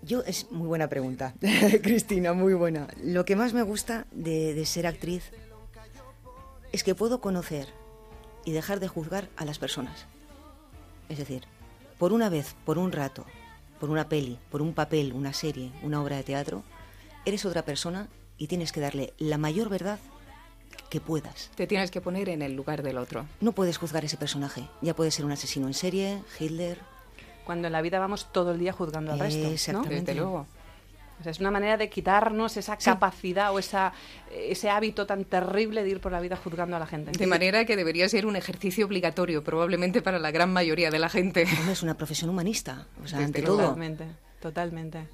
Yo, 0.01 0.23
es 0.23 0.49
muy 0.51 0.67
buena 0.67 0.87
pregunta, 0.87 1.33
Cristina, 1.83 2.33
muy 2.33 2.53
buena. 2.53 2.87
Lo 3.03 3.25
que 3.25 3.35
más 3.35 3.53
me 3.53 3.63
gusta 3.63 4.05
de, 4.11 4.53
de 4.53 4.65
ser 4.65 4.87
actriz 4.87 5.31
es 6.71 6.83
que 6.83 6.95
puedo 6.95 7.19
conocer 7.19 7.67
y 8.45 8.51
dejar 8.53 8.79
de 8.79 8.87
juzgar 8.87 9.27
a 9.35 9.43
las 9.45 9.59
personas. 9.59 10.05
Es 11.09 11.17
decir, 11.17 11.43
por 11.97 12.13
una 12.13 12.29
vez, 12.29 12.55
por 12.65 12.77
un 12.77 12.91
rato, 12.93 13.25
por 13.79 13.89
una 13.89 14.09
peli, 14.09 14.37
por 14.51 14.61
un 14.61 14.73
papel, 14.73 15.13
una 15.13 15.33
serie, 15.33 15.71
una 15.83 16.01
obra 16.01 16.17
de 16.17 16.23
teatro, 16.23 16.63
eres 17.25 17.45
otra 17.45 17.63
persona 17.63 18.07
y 18.37 18.47
tienes 18.47 18.71
que 18.71 18.79
darle 18.79 19.13
la 19.17 19.37
mayor 19.37 19.69
verdad 19.69 19.99
que 20.89 20.99
puedas. 20.99 21.51
Te 21.55 21.67
tienes 21.67 21.91
que 21.91 22.01
poner 22.01 22.29
en 22.29 22.41
el 22.41 22.55
lugar 22.55 22.83
del 22.83 22.97
otro. 22.97 23.25
No 23.41 23.51
puedes 23.51 23.77
juzgar 23.77 24.05
ese 24.05 24.17
personaje. 24.17 24.67
Ya 24.81 24.95
puede 24.95 25.11
ser 25.11 25.25
un 25.25 25.31
asesino 25.31 25.67
en 25.67 25.73
serie, 25.73 26.23
Hitler. 26.39 26.79
Cuando 27.45 27.67
en 27.67 27.73
la 27.73 27.81
vida 27.81 27.99
vamos 27.99 28.31
todo 28.31 28.51
el 28.51 28.59
día 28.59 28.73
juzgando 28.73 29.11
al 29.11 29.19
resto, 29.19 29.43
¿no? 29.43 29.49
Exactamente. 29.49 30.11
Desde 30.11 30.15
luego. 30.15 30.47
O 31.19 31.23
sea, 31.23 31.31
es 31.31 31.39
una 31.39 31.51
manera 31.51 31.77
de 31.77 31.89
quitarnos 31.89 32.55
esa 32.57 32.77
capacidad 32.77 33.53
o 33.53 33.59
esa, 33.59 33.93
ese 34.31 34.69
hábito 34.69 35.05
tan 35.05 35.25
terrible 35.25 35.83
de 35.83 35.89
ir 35.89 35.99
por 35.99 36.11
la 36.11 36.21
vida 36.21 36.37
juzgando 36.37 36.77
a 36.77 36.79
la 36.79 36.87
gente. 36.87 37.11
De 37.11 37.27
manera 37.27 37.65
que 37.65 37.75
debería 37.75 38.07
ser 38.07 38.25
un 38.25 38.35
ejercicio 38.35 38.85
obligatorio, 38.85 39.43
probablemente 39.43 40.01
para 40.01 40.19
la 40.19 40.31
gran 40.31 40.51
mayoría 40.53 40.91
de 40.91 40.99
la 40.99 41.09
gente. 41.09 41.45
Es 41.69 41.83
una 41.83 41.95
profesión 41.95 42.29
humanista. 42.29 42.87
O 43.03 43.07
sea, 43.07 43.19
ante 43.19 43.41
todo. 43.41 43.57
Totalmente. 43.57 44.05
Totalmente. 44.39 45.07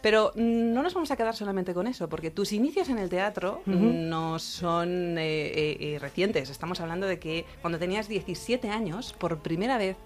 Pero 0.00 0.32
no 0.36 0.82
nos 0.82 0.94
vamos 0.94 1.10
a 1.10 1.16
quedar 1.16 1.34
solamente 1.34 1.74
con 1.74 1.86
eso, 1.86 2.08
porque 2.08 2.30
tus 2.30 2.52
inicios 2.52 2.88
en 2.88 2.98
el 2.98 3.08
teatro 3.08 3.62
no 3.66 4.38
son 4.38 5.18
eh, 5.18 5.46
eh, 5.46 5.76
eh, 5.80 5.98
recientes. 5.98 6.50
Estamos 6.50 6.80
hablando 6.80 7.06
de 7.06 7.18
que 7.18 7.44
cuando 7.60 7.78
tenías 7.78 8.08
17 8.08 8.70
años, 8.70 9.14
por 9.18 9.38
primera 9.38 9.76
vez 9.76 9.96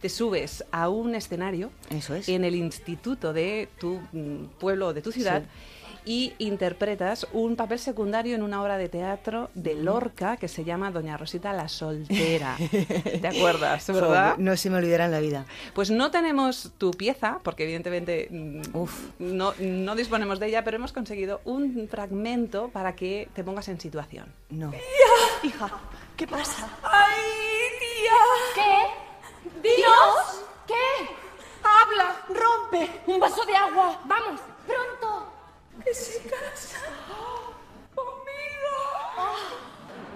te 0.00 0.08
subes 0.08 0.64
a 0.72 0.88
un 0.88 1.14
escenario 1.14 1.70
Eso 1.90 2.14
es. 2.14 2.28
en 2.28 2.44
el 2.44 2.54
instituto 2.54 3.32
de 3.32 3.68
tu 3.78 4.00
mm, 4.12 4.46
pueblo 4.58 4.88
o 4.88 4.94
de 4.94 5.02
tu 5.02 5.12
ciudad. 5.12 5.44
Y 6.04 6.34
interpretas 6.38 7.26
un 7.32 7.54
papel 7.54 7.78
secundario 7.78 8.34
en 8.34 8.42
una 8.42 8.60
obra 8.60 8.76
de 8.76 8.88
teatro 8.88 9.50
de 9.54 9.74
Lorca 9.74 10.36
que 10.36 10.48
se 10.48 10.64
llama 10.64 10.90
Doña 10.90 11.16
Rosita 11.16 11.52
la 11.52 11.68
Soltera. 11.68 12.56
¿Te 13.20 13.28
acuerdas, 13.28 13.86
verdad? 13.86 14.32
Joder, 14.32 14.38
no 14.38 14.56
se 14.56 14.70
me 14.70 14.78
olvidará 14.78 15.04
en 15.04 15.12
la 15.12 15.20
vida. 15.20 15.46
Pues 15.74 15.90
no 15.90 16.10
tenemos 16.10 16.72
tu 16.76 16.90
pieza, 16.90 17.38
porque 17.44 17.64
evidentemente 17.64 18.28
mm, 18.30 18.62
No, 19.20 19.54
no 19.60 19.94
disponemos 19.94 20.40
de 20.40 20.48
ella, 20.48 20.64
pero 20.64 20.76
hemos 20.76 20.92
conseguido 20.92 21.40
un 21.44 21.88
fragmento 21.88 22.68
para 22.68 22.96
que 22.96 23.28
te 23.34 23.44
pongas 23.44 23.68
en 23.68 23.80
situación. 23.80 24.32
No. 24.50 24.72
Hija, 25.42 25.70
¿qué 26.16 26.26
pasa? 26.26 26.68
¡Ay, 26.82 27.20
tía! 27.80 28.12
¿Qué? 28.54 29.68
¿Dios? 29.68 30.44
¿Qué? 30.66 30.74
Habla, 31.62 32.16
rompe. 32.28 32.90
Un 33.06 33.20
vaso 33.20 33.44
de 33.44 33.54
agua. 33.54 34.00
Vamos, 34.04 34.40
pronto. 34.66 35.31
Que 35.84 35.94
se 35.94 36.18
casa 36.28 36.78
conmigo. 37.94 38.76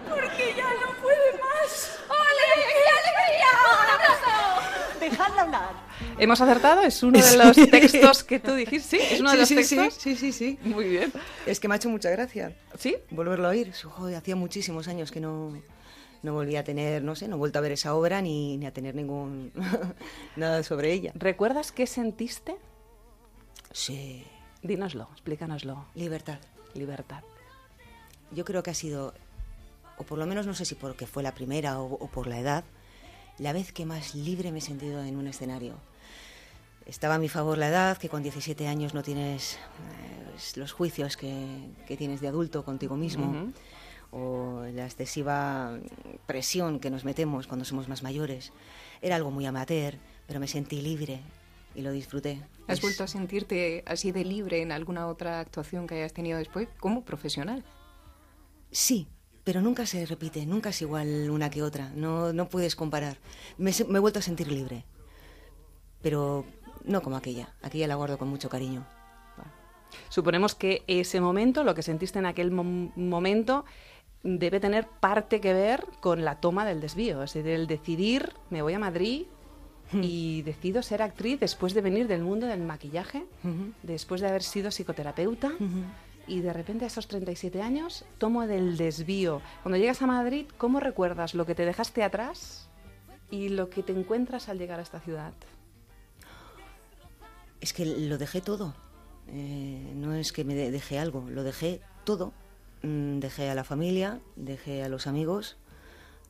Porque 0.08 0.54
ya 0.56 0.70
no 0.74 1.02
puede 1.02 1.32
más. 1.32 1.98
¡Alegría, 2.08 2.92
alegría! 3.02 3.50
¡Un 3.82 3.90
abrazo! 3.90 5.00
Dejadla 5.00 5.42
hablar. 5.42 5.86
¿Hemos 6.18 6.40
acertado? 6.40 6.82
Es 6.82 7.02
uno 7.02 7.18
de 7.18 7.36
los 7.36 7.56
textos 7.70 8.24
que 8.24 8.38
tú 8.38 8.54
dijiste. 8.54 8.98
Sí, 8.98 9.14
es 9.14 9.20
uno 9.20 9.32
de 9.32 9.38
los 9.38 9.48
sí, 9.48 9.62
sí, 9.64 9.76
textos. 9.76 10.02
Sí, 10.02 10.16
sí, 10.16 10.32
sí. 10.32 10.58
Muy 10.62 10.88
bien. 10.88 11.12
Es 11.46 11.60
que 11.60 11.68
me 11.68 11.74
ha 11.74 11.76
hecho 11.76 11.90
mucha 11.90 12.10
gracia. 12.10 12.56
¿Sí? 12.78 12.96
Volverlo 13.10 13.48
a 13.48 13.50
oír. 13.50 13.72
Joder, 13.74 14.16
hacía 14.16 14.36
muchísimos 14.36 14.88
años 14.88 15.10
que 15.10 15.20
no, 15.20 15.60
no 16.22 16.32
volví 16.32 16.56
a 16.56 16.64
tener, 16.64 17.02
no 17.02 17.16
sé, 17.16 17.28
no 17.28 17.36
he 17.36 17.38
vuelto 17.38 17.58
a 17.58 17.62
ver 17.62 17.72
esa 17.72 17.94
obra 17.94 18.22
ni, 18.22 18.56
ni 18.56 18.66
a 18.66 18.72
tener 18.72 18.94
ningún 18.94 19.52
nada 20.36 20.62
sobre 20.62 20.92
ella. 20.92 21.12
¿Recuerdas 21.14 21.72
qué 21.72 21.86
sentiste? 21.86 22.56
Sí. 23.72 24.24
Dínoslo, 24.66 25.08
explícanoslo. 25.12 25.86
Libertad. 25.94 26.38
Libertad. 26.74 27.22
Yo 28.32 28.44
creo 28.44 28.64
que 28.64 28.70
ha 28.70 28.74
sido, 28.74 29.14
o 29.96 30.02
por 30.02 30.18
lo 30.18 30.26
menos 30.26 30.46
no 30.46 30.54
sé 30.54 30.64
si 30.64 30.74
porque 30.74 31.06
fue 31.06 31.22
la 31.22 31.32
primera 31.32 31.80
o, 31.80 31.94
o 31.94 32.08
por 32.08 32.26
la 32.26 32.40
edad, 32.40 32.64
la 33.38 33.52
vez 33.52 33.72
que 33.72 33.86
más 33.86 34.16
libre 34.16 34.50
me 34.50 34.58
he 34.58 34.62
sentido 34.62 35.04
en 35.04 35.16
un 35.16 35.28
escenario. 35.28 35.76
Estaba 36.84 37.14
a 37.14 37.18
mi 37.18 37.28
favor 37.28 37.58
la 37.58 37.68
edad, 37.68 37.96
que 37.96 38.08
con 38.08 38.24
17 38.24 38.66
años 38.66 38.92
no 38.92 39.02
tienes 39.02 39.54
eh, 39.54 40.56
los 40.56 40.72
juicios 40.72 41.16
que, 41.16 41.70
que 41.86 41.96
tienes 41.96 42.20
de 42.20 42.28
adulto 42.28 42.64
contigo 42.64 42.96
mismo, 42.96 43.52
o 44.10 44.64
la 44.72 44.84
excesiva 44.84 45.78
presión 46.26 46.80
que 46.80 46.90
nos 46.90 47.04
metemos 47.04 47.46
cuando 47.46 47.64
somos 47.64 47.88
más 47.88 48.02
mayores. 48.02 48.52
Era 49.00 49.16
algo 49.16 49.30
muy 49.30 49.46
amateur, 49.46 49.94
pero 50.26 50.40
me 50.40 50.48
sentí 50.48 50.80
libre 50.80 51.20
y 51.76 51.82
lo 51.82 51.92
disfruté. 51.92 52.42
¿Has 52.66 52.78
Es- 52.78 52.82
vuelto 52.82 53.04
a 53.04 53.06
sentirte 53.06 53.84
así 53.86 54.10
de 54.12 54.24
libre 54.24 54.62
en 54.62 54.72
alguna 54.72 55.06
otra 55.06 55.40
actuación 55.40 55.86
que 55.86 55.96
hayas 55.96 56.12
tenido 56.12 56.38
después 56.38 56.68
como 56.80 57.04
profesional? 57.04 57.64
Sí, 58.70 59.06
pero 59.44 59.60
nunca 59.60 59.86
se 59.86 60.04
repite, 60.06 60.44
nunca 60.46 60.70
es 60.70 60.82
igual 60.82 61.30
una 61.30 61.50
que 61.50 61.62
otra, 61.62 61.90
no, 61.94 62.32
no 62.32 62.48
puedes 62.48 62.74
comparar. 62.74 63.18
Me, 63.58 63.70
he 63.70 63.98
vuelto 64.00 64.18
a 64.18 64.22
sentir 64.22 64.48
libre, 64.50 64.84
pero 66.02 66.44
no 66.84 67.02
como 67.02 67.16
aquella, 67.16 67.54
aquella 67.62 67.86
la 67.86 67.94
guardo 67.94 68.18
con 68.18 68.28
mucho 68.28 68.48
cariño. 68.48 68.86
Suponemos 70.08 70.54
que 70.54 70.82
ese 70.88 71.20
momento, 71.20 71.62
lo 71.62 71.74
que 71.74 71.82
sentiste 71.82 72.18
en 72.18 72.26
aquel 72.26 72.50
mom- 72.50 72.92
momento, 72.96 73.64
debe 74.24 74.58
tener 74.58 74.88
parte 74.88 75.40
que 75.40 75.52
ver 75.54 75.86
con 76.00 76.24
la 76.24 76.40
toma 76.40 76.66
del 76.66 76.80
desvío. 76.80 77.22
Es 77.22 77.32
decir, 77.34 77.50
el 77.52 77.66
decidir, 77.68 78.32
me 78.50 78.62
voy 78.62 78.74
a 78.74 78.78
Madrid 78.80 79.26
y 79.92 80.42
decido 80.42 80.82
ser 80.82 81.00
actriz 81.02 81.38
después 81.40 81.72
de 81.74 81.80
venir 81.80 82.08
del 82.08 82.22
mundo 82.22 82.46
del 82.46 82.60
maquillaje, 82.62 83.24
después 83.82 84.20
de 84.20 84.28
haber 84.28 84.42
sido 84.42 84.70
psicoterapeuta. 84.70 85.52
Y 86.28 86.40
de 86.40 86.52
repente 86.52 86.84
a 86.84 86.88
esos 86.88 87.06
37 87.06 87.62
años 87.62 88.04
tomo 88.18 88.46
del 88.48 88.76
desvío. 88.76 89.40
Cuando 89.62 89.78
llegas 89.78 90.02
a 90.02 90.08
Madrid, 90.08 90.46
¿cómo 90.58 90.80
recuerdas 90.80 91.34
lo 91.34 91.46
que 91.46 91.54
te 91.54 91.64
dejaste 91.64 92.02
atrás 92.02 92.68
y 93.30 93.48
lo 93.50 93.70
que 93.70 93.84
te 93.84 93.92
encuentras 93.92 94.48
al 94.48 94.58
llegar 94.58 94.80
a 94.80 94.82
esta 94.82 94.98
ciudad? 94.98 95.32
Es 97.60 97.72
que 97.72 97.86
lo 97.86 98.18
dejé 98.18 98.40
todo, 98.40 98.74
Eh, 99.28 99.92
no 99.96 100.14
es 100.14 100.30
que 100.32 100.44
me 100.44 100.54
de- 100.54 100.70
dejé 100.70 101.00
algo, 101.00 101.28
lo 101.28 101.42
dejé 101.42 101.80
todo. 102.04 102.32
Mm, 102.82 103.18
Dejé 103.18 103.50
a 103.50 103.56
la 103.56 103.64
familia, 103.64 104.20
dejé 104.36 104.84
a 104.84 104.88
los 104.88 105.08
amigos, 105.08 105.56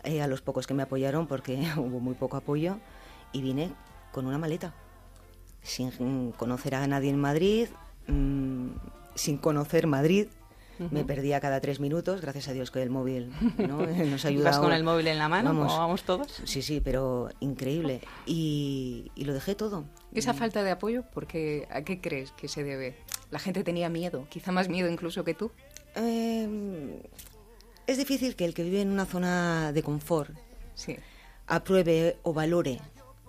eh, 0.03 0.23
a 0.23 0.27
los 0.29 0.41
pocos 0.41 0.67
que 0.67 0.73
me 0.73 0.83
apoyaron, 0.83 1.27
porque 1.27 1.57
hubo 1.77 2.01
muy 2.01 2.15
poco 2.15 2.39
apoyo, 2.39 2.79
y 3.33 3.43
vine 3.43 3.73
con 4.13 4.27
una 4.27 4.39
maleta, 4.39 4.75
sin 5.63 5.89
mm, 5.99 6.33
conocer 6.33 6.75
a 6.75 6.87
nadie 6.87 7.11
en 7.11 7.21
Madrid, 7.21 7.69
mm, 8.07 8.69
sin 9.15 9.39
conocer 9.39 9.87
Madrid. 9.87 10.29
Me 10.91 11.05
perdía 11.05 11.41
cada 11.41 11.59
tres 11.63 11.81
minutos, 11.81 12.21
gracias 12.21 12.49
a 12.49 12.53
Dios 12.53 12.71
que 12.71 12.83
el 12.83 12.91
móvil 12.91 13.33
¿no? 13.57 13.79
nos 13.87 14.27
ayuda. 14.27 14.43
¿Ibas 14.51 14.59
con 14.59 14.75
el 14.75 14.85
móvil 14.85 15.07
en 15.07 15.17
la 15.17 15.27
mano, 15.27 15.55
Vamos. 15.55 15.73
vamos 15.75 16.03
todos? 16.03 16.31
Sí, 16.45 16.61
sí, 16.61 16.83
pero 16.83 17.31
increíble. 17.41 18.03
Y, 18.27 19.11
y 19.15 19.25
lo 19.25 19.33
dejé 19.33 19.55
todo. 19.55 19.85
Esa 20.13 20.35
falta 20.35 20.63
de 20.63 20.71
apoyo, 20.73 21.05
porque 21.15 21.67
¿a 21.71 21.81
qué 21.81 22.03
crees 22.03 22.33
que 22.33 22.47
se 22.49 22.63
debe? 22.63 22.95
La 23.31 23.39
gente 23.39 23.65
tenía 23.65 23.89
miedo, 23.89 24.27
quizá 24.29 24.53
más 24.53 24.69
miedo 24.69 24.91
incluso 24.91 25.25
que 25.25 25.33
tú. 25.33 25.51
Eh, 25.95 27.01
es 27.87 27.97
difícil 27.97 28.37
que 28.37 28.45
el 28.45 28.53
que 28.53 28.63
vive 28.63 28.83
en 28.83 28.91
una 28.91 29.07
zona 29.07 29.73
de 29.73 29.83
confort 29.83 30.31
Sí. 30.75 30.97
apruebe 31.47 32.19
o 32.23 32.35
valore 32.35 32.81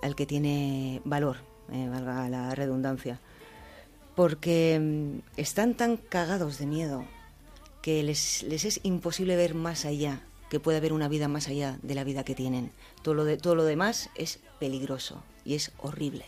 al 0.02 0.16
que 0.16 0.26
tiene 0.26 1.02
valor, 1.06 1.38
eh, 1.72 1.88
valga 1.90 2.30
la 2.30 2.56
redundancia. 2.56 3.20
Porque 4.16 4.80
mm, 4.80 5.40
están 5.40 5.76
tan 5.76 5.98
cagados 5.98 6.58
de 6.58 6.66
miedo 6.66 7.06
que 7.82 8.04
les, 8.04 8.44
les 8.44 8.66
es 8.66 8.80
imposible 8.84 9.36
ver 9.36 9.56
más 9.56 9.86
allá, 9.86 10.22
que 10.50 10.60
puede 10.60 10.78
haber 10.78 10.94
una 10.94 11.08
vida 11.08 11.28
más 11.28 11.48
allá 11.48 11.78
de 11.82 11.96
la 11.96 12.04
vida 12.04 12.24
que 12.24 12.36
tienen. 12.36 12.72
Todo 13.02 13.14
lo, 13.14 13.26
de, 13.26 13.38
todo 13.38 13.56
lo 13.56 13.64
demás 13.64 14.10
es 14.16 14.40
peligroso 14.60 15.24
y 15.46 15.56
es 15.56 15.72
horrible. 15.78 16.26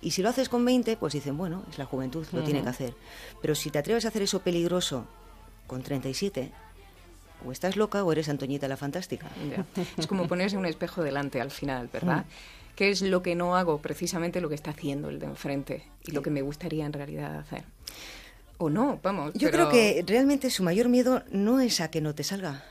Y 0.00 0.10
si 0.12 0.22
lo 0.22 0.28
haces 0.28 0.48
con 0.48 0.64
20, 0.64 0.96
pues 0.98 1.14
dicen, 1.14 1.36
bueno, 1.36 1.64
es 1.70 1.78
la 1.78 1.86
juventud, 1.86 2.26
lo 2.32 2.42
tiene 2.42 2.62
que 2.62 2.68
hacer. 2.68 2.94
Pero 3.40 3.54
si 3.54 3.70
te 3.70 3.78
atreves 3.78 4.04
a 4.04 4.08
hacer 4.08 4.22
eso 4.22 4.40
peligroso 4.40 5.06
con 5.66 5.82
37, 5.82 6.52
o 7.44 7.52
estás 7.52 7.76
loca 7.76 8.04
o 8.04 8.12
eres 8.12 8.28
Antoñita 8.28 8.68
la 8.68 8.76
Fantástica. 8.76 9.28
Ya. 9.50 9.64
Es 9.96 10.06
como 10.06 10.28
ponerse 10.28 10.56
un 10.56 10.66
espejo 10.66 11.02
delante 11.02 11.40
al 11.40 11.50
final, 11.50 11.88
¿verdad? 11.92 12.24
¿Qué 12.76 12.90
es 12.90 13.00
lo 13.02 13.22
que 13.22 13.34
no 13.34 13.56
hago? 13.56 13.78
Precisamente 13.78 14.40
lo 14.40 14.48
que 14.50 14.54
está 14.54 14.70
haciendo 14.70 15.08
el 15.08 15.18
de 15.18 15.26
enfrente 15.26 15.82
y 16.06 16.12
lo 16.12 16.22
que 16.22 16.30
me 16.30 16.42
gustaría 16.42 16.84
en 16.84 16.92
realidad 16.92 17.38
hacer. 17.38 17.64
O 18.58 18.70
no, 18.70 19.00
vamos. 19.02 19.32
Yo 19.34 19.50
pero- 19.50 19.68
creo 19.68 19.70
que 19.70 20.04
realmente 20.06 20.50
su 20.50 20.62
mayor 20.62 20.88
miedo 20.88 21.22
no 21.30 21.60
es 21.60 21.80
a 21.80 21.90
que 21.90 22.00
no 22.00 22.14
te 22.14 22.22
salga. 22.22 22.64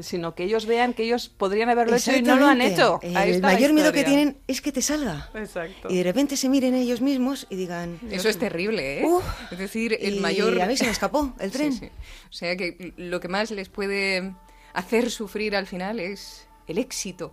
Sino 0.00 0.34
que 0.34 0.44
ellos 0.44 0.66
vean 0.66 0.92
que 0.92 1.02
ellos 1.04 1.30
podrían 1.30 1.70
haberlo 1.70 1.96
hecho 1.96 2.14
y 2.14 2.20
no 2.22 2.36
lo 2.36 2.46
han 2.46 2.60
hecho. 2.60 3.00
Ahí 3.16 3.32
El 3.32 3.40
mayor 3.42 3.72
miedo 3.72 3.90
que 3.90 4.04
tienen 4.04 4.36
es 4.46 4.60
que 4.60 4.70
te 4.70 4.82
salga. 4.82 5.30
Exacto. 5.34 5.88
Y 5.90 5.96
de 5.96 6.02
repente 6.04 6.36
se 6.36 6.48
miren 6.50 6.74
ellos 6.74 7.00
mismos 7.00 7.46
y 7.48 7.56
digan... 7.56 7.98
Eso 8.10 8.28
es 8.28 8.38
terrible, 8.38 9.00
¿eh? 9.00 9.04
Uf, 9.06 9.24
es 9.50 9.58
decir, 9.58 9.96
el 9.98 10.16
y 10.16 10.20
mayor... 10.20 10.60
a 10.60 10.66
mí 10.66 10.76
se 10.76 10.84
me 10.84 10.90
escapó 10.90 11.32
el 11.40 11.50
tren. 11.52 11.72
Sí, 11.72 11.78
sí. 11.80 11.90
O 12.28 12.32
sea 12.32 12.54
que 12.56 12.92
lo 12.98 13.18
que 13.18 13.28
más 13.28 13.50
les 13.50 13.70
puede 13.70 14.34
hacer 14.74 15.10
sufrir 15.10 15.56
al 15.56 15.66
final 15.66 16.00
es 16.00 16.46
el 16.66 16.76
éxito 16.76 17.32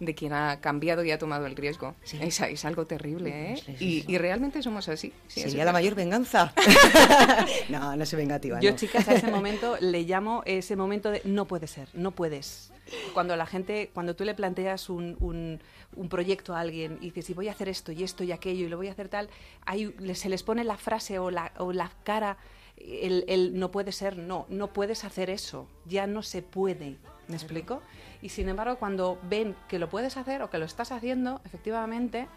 de 0.00 0.14
quien 0.14 0.32
ha 0.32 0.60
cambiado 0.60 1.04
y 1.04 1.10
ha 1.12 1.18
tomado 1.18 1.46
el 1.46 1.54
riesgo. 1.54 1.94
Es, 2.20 2.40
es 2.40 2.64
algo 2.64 2.86
terrible, 2.86 3.52
¿eh? 3.52 3.76
Y, 3.78 4.04
y 4.12 4.18
realmente 4.18 4.62
somos 4.62 4.88
así. 4.88 5.12
Sí, 5.28 5.42
Sería 5.42 5.64
la 5.64 5.72
mayor 5.72 5.94
venganza. 5.94 6.52
no, 7.68 7.94
no 7.96 8.06
se 8.06 8.16
vengativa. 8.16 8.60
Yo, 8.60 8.70
no. 8.70 8.76
chicas, 8.76 9.08
a 9.08 9.14
ese 9.14 9.30
momento 9.30 9.76
le 9.80 10.02
llamo 10.02 10.42
ese 10.46 10.76
momento 10.76 11.10
de 11.10 11.20
no 11.24 11.46
puede 11.46 11.66
ser, 11.66 11.88
no 11.94 12.10
puedes. 12.12 12.72
Cuando 13.14 13.36
la 13.36 13.46
gente, 13.46 13.90
cuando 13.94 14.16
tú 14.16 14.24
le 14.24 14.34
planteas 14.34 14.88
un, 14.90 15.16
un- 15.20 15.60
un 15.96 16.08
proyecto 16.08 16.54
a 16.54 16.60
alguien 16.60 16.98
y 17.00 17.06
dices, 17.06 17.30
y 17.30 17.34
voy 17.34 17.48
a 17.48 17.52
hacer 17.52 17.68
esto 17.68 17.92
y 17.92 18.02
esto 18.04 18.22
y 18.24 18.32
aquello 18.32 18.64
y 18.66 18.68
lo 18.68 18.76
voy 18.76 18.88
a 18.88 18.92
hacer 18.92 19.08
tal, 19.08 19.28
ahí 19.66 19.94
se 20.14 20.28
les 20.28 20.42
pone 20.42 20.64
la 20.64 20.76
frase 20.76 21.18
o 21.18 21.30
la, 21.30 21.52
o 21.58 21.72
la 21.72 21.90
cara, 22.04 22.36
el, 22.76 23.24
el 23.28 23.58
no 23.58 23.70
puede 23.70 23.92
ser, 23.92 24.16
no, 24.16 24.46
no 24.48 24.72
puedes 24.72 25.04
hacer 25.04 25.30
eso, 25.30 25.68
ya 25.86 26.06
no 26.06 26.22
se 26.22 26.42
puede. 26.42 26.96
¿Me 27.28 27.36
explico? 27.36 27.80
Y 28.22 28.28
sin 28.28 28.48
embargo, 28.48 28.78
cuando 28.78 29.18
ven 29.22 29.56
que 29.68 29.78
lo 29.78 29.88
puedes 29.88 30.16
hacer 30.16 30.42
o 30.42 30.50
que 30.50 30.58
lo 30.58 30.64
estás 30.64 30.92
haciendo, 30.92 31.40
efectivamente, 31.44 32.28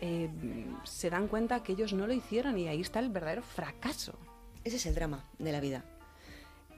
eh, 0.00 0.30
se 0.84 1.10
dan 1.10 1.28
cuenta 1.28 1.62
que 1.62 1.72
ellos 1.72 1.92
no 1.92 2.06
lo 2.06 2.12
hicieron 2.12 2.58
y 2.58 2.68
ahí 2.68 2.80
está 2.80 3.00
el 3.00 3.10
verdadero 3.10 3.42
fracaso. 3.42 4.14
Ese 4.64 4.76
es 4.76 4.86
el 4.86 4.94
drama 4.94 5.24
de 5.38 5.52
la 5.52 5.60
vida. 5.60 5.84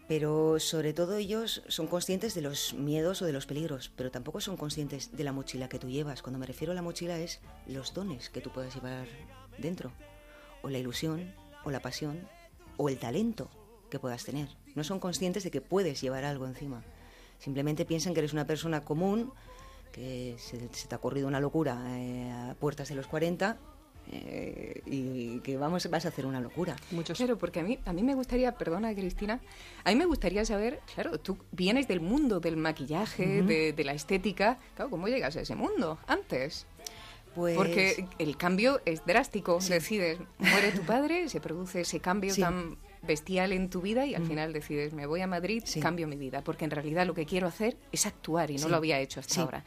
Pero 0.08 0.58
sobre 0.58 0.92
todo 0.92 1.16
ellos 1.16 1.62
son 1.68 1.86
conscientes 1.86 2.34
de 2.34 2.40
los 2.40 2.74
miedos 2.74 3.22
o 3.22 3.26
de 3.26 3.32
los 3.32 3.46
peligros, 3.46 3.92
pero 3.94 4.10
tampoco 4.10 4.40
son 4.40 4.56
conscientes 4.56 5.16
de 5.16 5.22
la 5.22 5.32
mochila 5.32 5.68
que 5.68 5.78
tú 5.78 5.88
llevas. 5.88 6.20
Cuando 6.22 6.40
me 6.40 6.46
refiero 6.46 6.72
a 6.72 6.74
la 6.74 6.82
mochila 6.82 7.16
es 7.18 7.40
los 7.68 7.94
dones 7.94 8.28
que 8.28 8.40
tú 8.40 8.50
puedes 8.50 8.74
llevar 8.74 9.06
dentro, 9.58 9.92
o 10.62 10.68
la 10.68 10.78
ilusión, 10.78 11.32
o 11.64 11.70
la 11.70 11.80
pasión, 11.80 12.26
o 12.76 12.88
el 12.88 12.98
talento 12.98 13.50
que 13.88 14.00
puedas 14.00 14.24
tener. 14.24 14.48
No 14.74 14.82
son 14.82 14.98
conscientes 14.98 15.44
de 15.44 15.52
que 15.52 15.60
puedes 15.60 16.00
llevar 16.00 16.24
algo 16.24 16.46
encima. 16.46 16.82
Simplemente 17.40 17.84
piensan 17.84 18.12
que 18.14 18.20
eres 18.20 18.32
una 18.32 18.46
persona 18.46 18.84
común, 18.84 19.32
que 19.92 20.36
se, 20.38 20.58
te 20.58 20.94
ha 20.94 20.98
ocurrido 20.98 21.26
una 21.26 21.40
locura 21.40 21.82
eh, 21.98 22.30
a 22.30 22.54
puertas 22.54 22.88
de 22.90 22.94
los 22.94 23.06
40 23.06 23.58
eh, 24.12 24.82
y 24.86 25.40
que 25.40 25.56
vamos, 25.56 25.88
vas 25.88 26.04
a 26.04 26.08
hacer 26.08 26.26
una 26.26 26.40
locura. 26.40 26.76
Mucho 26.90 27.14
Claro, 27.14 27.38
porque 27.38 27.60
a 27.60 27.62
mí, 27.62 27.78
a 27.86 27.92
mí 27.94 28.02
me 28.02 28.14
gustaría, 28.14 28.52
perdona 28.52 28.94
Cristina, 28.94 29.40
a 29.84 29.90
mí 29.90 29.96
me 29.96 30.04
gustaría 30.04 30.44
saber, 30.44 30.80
claro, 30.94 31.18
tú 31.18 31.38
vienes 31.50 31.88
del 31.88 32.00
mundo 32.00 32.40
del 32.40 32.56
maquillaje, 32.56 33.42
de, 33.42 33.84
la 33.84 33.92
estética, 33.92 34.58
claro, 34.74 34.90
¿cómo 34.90 35.08
llegas 35.08 35.36
a 35.36 35.40
ese 35.40 35.54
mundo 35.54 35.98
antes? 36.06 36.66
Pues... 37.34 37.56
Porque 37.56 38.06
el 38.18 38.36
cambio 38.36 38.82
es 38.84 39.06
drástico, 39.06 39.60
decides, 39.60 40.18
muere 40.38 40.72
tu 40.72 40.82
padre, 40.82 41.28
se 41.30 41.40
produce 41.40 41.82
ese 41.82 42.00
cambio 42.00 42.34
tan 42.34 42.76
bestial 43.02 43.52
en 43.52 43.70
tu 43.70 43.80
vida 43.80 44.06
y 44.06 44.14
al 44.14 44.26
final 44.26 44.52
decides, 44.52 44.92
me 44.92 45.06
voy 45.06 45.20
a 45.20 45.26
Madrid, 45.26 45.64
cambio 45.80 46.06
mi 46.06 46.16
vida, 46.16 46.42
porque 46.42 46.64
en 46.64 46.70
realidad 46.70 47.06
lo 47.06 47.14
que 47.14 47.26
quiero 47.26 47.46
hacer 47.46 47.76
es 47.92 48.06
actuar 48.06 48.50
y 48.50 48.56
no 48.56 48.68
lo 48.68 48.76
había 48.76 48.98
hecho 49.00 49.20
hasta 49.20 49.42
ahora. 49.42 49.64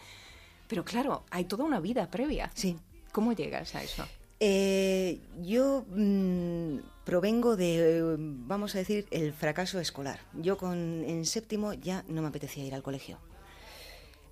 Pero 0.67 0.85
claro, 0.85 1.23
hay 1.29 1.45
toda 1.45 1.63
una 1.63 1.79
vida 1.79 2.09
previa. 2.09 2.51
Sí. 2.53 2.77
¿Cómo 3.11 3.33
llegas 3.33 3.75
a 3.75 3.83
eso? 3.83 4.05
Eh, 4.39 5.19
yo 5.41 5.85
mm, 5.87 6.77
provengo 7.05 7.55
de, 7.55 8.15
vamos 8.17 8.75
a 8.75 8.79
decir, 8.79 9.07
el 9.11 9.33
fracaso 9.33 9.79
escolar. 9.79 10.19
Yo 10.33 10.57
con, 10.57 11.03
en 11.05 11.25
séptimo 11.25 11.73
ya 11.73 12.03
no 12.07 12.21
me 12.21 12.27
apetecía 12.27 12.65
ir 12.65 12.73
al 12.73 12.83
colegio. 12.83 13.19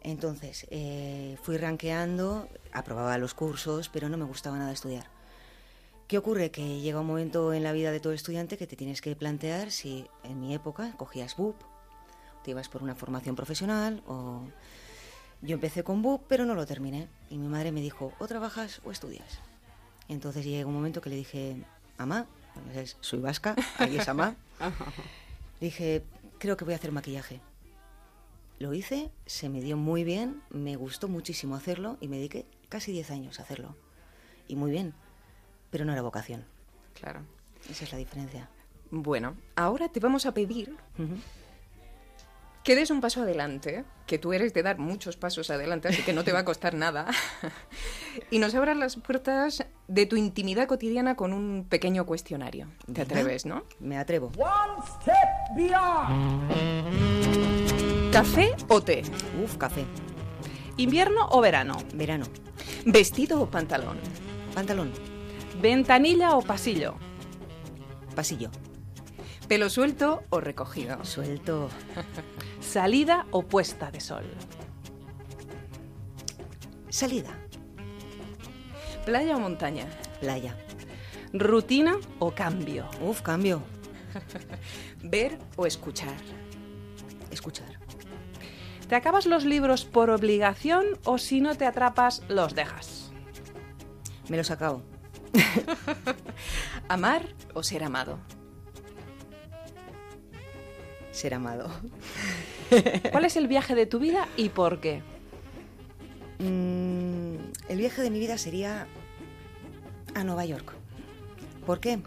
Entonces, 0.01 0.65
eh, 0.71 1.37
fui 1.43 1.57
ranqueando, 1.57 2.49
aprobaba 2.71 3.17
los 3.17 3.33
cursos, 3.33 3.89
pero 3.89 4.09
no 4.09 4.17
me 4.17 4.25
gustaba 4.25 4.57
nada 4.57 4.71
estudiar. 4.71 5.05
¿Qué 6.11 6.17
ocurre? 6.17 6.51
Que 6.51 6.81
llega 6.81 6.99
un 6.99 7.07
momento 7.07 7.53
en 7.53 7.63
la 7.63 7.71
vida 7.71 7.89
de 7.89 8.01
todo 8.01 8.11
estudiante 8.11 8.57
que 8.57 8.67
te 8.67 8.75
tienes 8.75 8.99
que 8.99 9.15
plantear 9.15 9.71
si 9.71 10.09
en 10.25 10.41
mi 10.41 10.53
época 10.53 10.93
cogías 10.97 11.37
BUP, 11.37 11.55
te 12.43 12.51
ibas 12.51 12.67
por 12.67 12.83
una 12.83 12.95
formación 12.95 13.37
profesional 13.37 14.03
o... 14.05 14.41
Yo 15.41 15.53
empecé 15.53 15.85
con 15.85 16.01
BUP, 16.01 16.23
pero 16.27 16.43
no 16.43 16.53
lo 16.53 16.65
terminé. 16.65 17.07
Y 17.29 17.37
mi 17.37 17.47
madre 17.47 17.71
me 17.71 17.79
dijo, 17.79 18.11
o 18.19 18.27
trabajas 18.27 18.81
o 18.83 18.91
estudias. 18.91 19.39
Entonces 20.09 20.43
llegó 20.43 20.67
un 20.67 20.75
momento 20.75 20.99
que 20.99 21.09
le 21.09 21.15
dije, 21.15 21.63
mamá, 21.97 22.25
soy 22.99 23.19
vasca, 23.19 23.55
ahí 23.77 23.95
es 23.95 24.05
mamá. 24.07 24.35
dije, 25.61 26.03
creo 26.39 26.57
que 26.57 26.65
voy 26.65 26.73
a 26.73 26.75
hacer 26.75 26.91
maquillaje. 26.91 27.39
Lo 28.59 28.73
hice, 28.73 29.11
se 29.25 29.47
me 29.47 29.61
dio 29.61 29.77
muy 29.77 30.03
bien, 30.03 30.41
me 30.49 30.75
gustó 30.75 31.07
muchísimo 31.07 31.55
hacerlo 31.55 31.95
y 32.01 32.09
me 32.09 32.17
dediqué 32.17 32.45
casi 32.67 32.91
10 32.91 33.11
años 33.11 33.39
a 33.39 33.43
hacerlo. 33.43 33.77
Y 34.49 34.57
muy 34.57 34.71
bien, 34.71 34.93
pero 35.71 35.85
no 35.85 35.93
era 35.93 36.03
vocación. 36.03 36.45
Claro. 36.99 37.21
Esa 37.69 37.85
es 37.85 37.91
la 37.91 37.97
diferencia. 37.97 38.49
Bueno, 38.91 39.37
ahora 39.55 39.89
te 39.89 39.99
vamos 39.99 40.25
a 40.25 40.33
pedir 40.33 40.75
que 42.63 42.75
des 42.75 42.91
un 42.91 43.01
paso 43.01 43.21
adelante, 43.21 43.85
que 44.05 44.19
tú 44.19 44.33
eres 44.33 44.53
de 44.53 44.61
dar 44.61 44.77
muchos 44.77 45.17
pasos 45.17 45.49
adelante, 45.49 45.87
así 45.87 46.03
que 46.03 46.13
no 46.13 46.23
te 46.23 46.31
va 46.31 46.39
a 46.39 46.45
costar 46.45 46.75
nada, 46.75 47.07
y 48.29 48.39
nos 48.39 48.53
abras 48.53 48.77
las 48.77 48.97
puertas 48.97 49.65
de 49.87 50.05
tu 50.05 50.15
intimidad 50.15 50.67
cotidiana 50.67 51.15
con 51.15 51.33
un 51.33 51.65
pequeño 51.67 52.05
cuestionario. 52.05 52.67
¿Te 52.93 53.01
atreves, 53.01 53.45
no? 53.45 53.63
Me 53.79 53.97
atrevo. 53.97 54.31
¿Café 58.11 58.51
o 58.67 58.81
té? 58.81 59.03
Uf, 59.41 59.57
café. 59.57 59.85
¿Invierno 60.77 61.29
o 61.29 61.41
verano? 61.41 61.77
Verano. 61.93 62.25
¿Vestido 62.85 63.41
o 63.41 63.49
pantalón? 63.49 63.97
Pantalón. 64.53 64.91
¿Ventanilla 65.59 66.35
o 66.35 66.41
pasillo? 66.41 66.95
Pasillo. 68.15 68.49
¿Pelo 69.47 69.69
suelto 69.69 70.23
o 70.29 70.39
recogido? 70.39 71.03
Suelto. 71.03 71.69
¿Salida 72.61 73.25
o 73.31 73.43
puesta 73.43 73.91
de 73.91 73.99
sol? 73.99 74.23
Salida. 76.89 77.37
¿Playa 79.05 79.35
o 79.35 79.39
montaña? 79.39 79.87
Playa. 80.19 80.55
¿Rutina 81.33 81.97
o 82.19 82.31
cambio? 82.31 82.89
Uf, 83.01 83.21
cambio. 83.21 83.61
¿Ver 85.03 85.37
o 85.55 85.65
escuchar? 85.65 86.15
Escuchar. 87.29 87.79
¿Te 88.87 88.95
acabas 88.95 89.25
los 89.25 89.45
libros 89.45 89.85
por 89.85 90.09
obligación 90.09 90.85
o 91.05 91.17
si 91.17 91.39
no 91.39 91.55
te 91.55 91.65
atrapas, 91.65 92.23
los 92.27 92.55
dejas? 92.55 93.11
Me 94.27 94.37
los 94.37 94.51
acabo. 94.51 94.90
¿Amar 96.87 97.27
o 97.53 97.63
ser 97.63 97.83
amado? 97.83 98.19
ser 101.11 101.33
amado. 101.33 101.69
¿Cuál 103.11 103.25
es 103.25 103.35
el 103.35 103.47
viaje 103.47 103.75
de 103.75 103.85
tu 103.85 103.99
vida 103.99 104.27
y 104.37 104.49
por 104.49 104.79
qué? 104.79 105.01
Mm, 106.39 107.35
el 107.69 107.77
viaje 107.77 108.01
de 108.01 108.09
mi 108.09 108.19
vida 108.19 108.37
sería 108.37 108.87
a 110.15 110.23
Nueva 110.23 110.45
York. 110.45 110.73
¿Por 111.65 111.79
qué? 111.79 111.99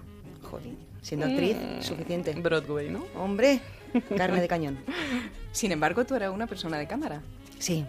Joder, 0.42 0.74
siendo 1.02 1.26
actriz, 1.26 1.56
mm, 1.56 1.82
suficiente. 1.82 2.32
Broadway, 2.32 2.90
¿no? 2.90 3.04
Hombre, 3.14 3.60
carne 4.16 4.40
de 4.40 4.48
cañón. 4.48 4.78
Sin 5.52 5.70
embargo, 5.70 6.04
tú 6.04 6.14
eras 6.14 6.32
una 6.32 6.46
persona 6.46 6.78
de 6.78 6.86
cámara. 6.86 7.22
Sí. 7.58 7.84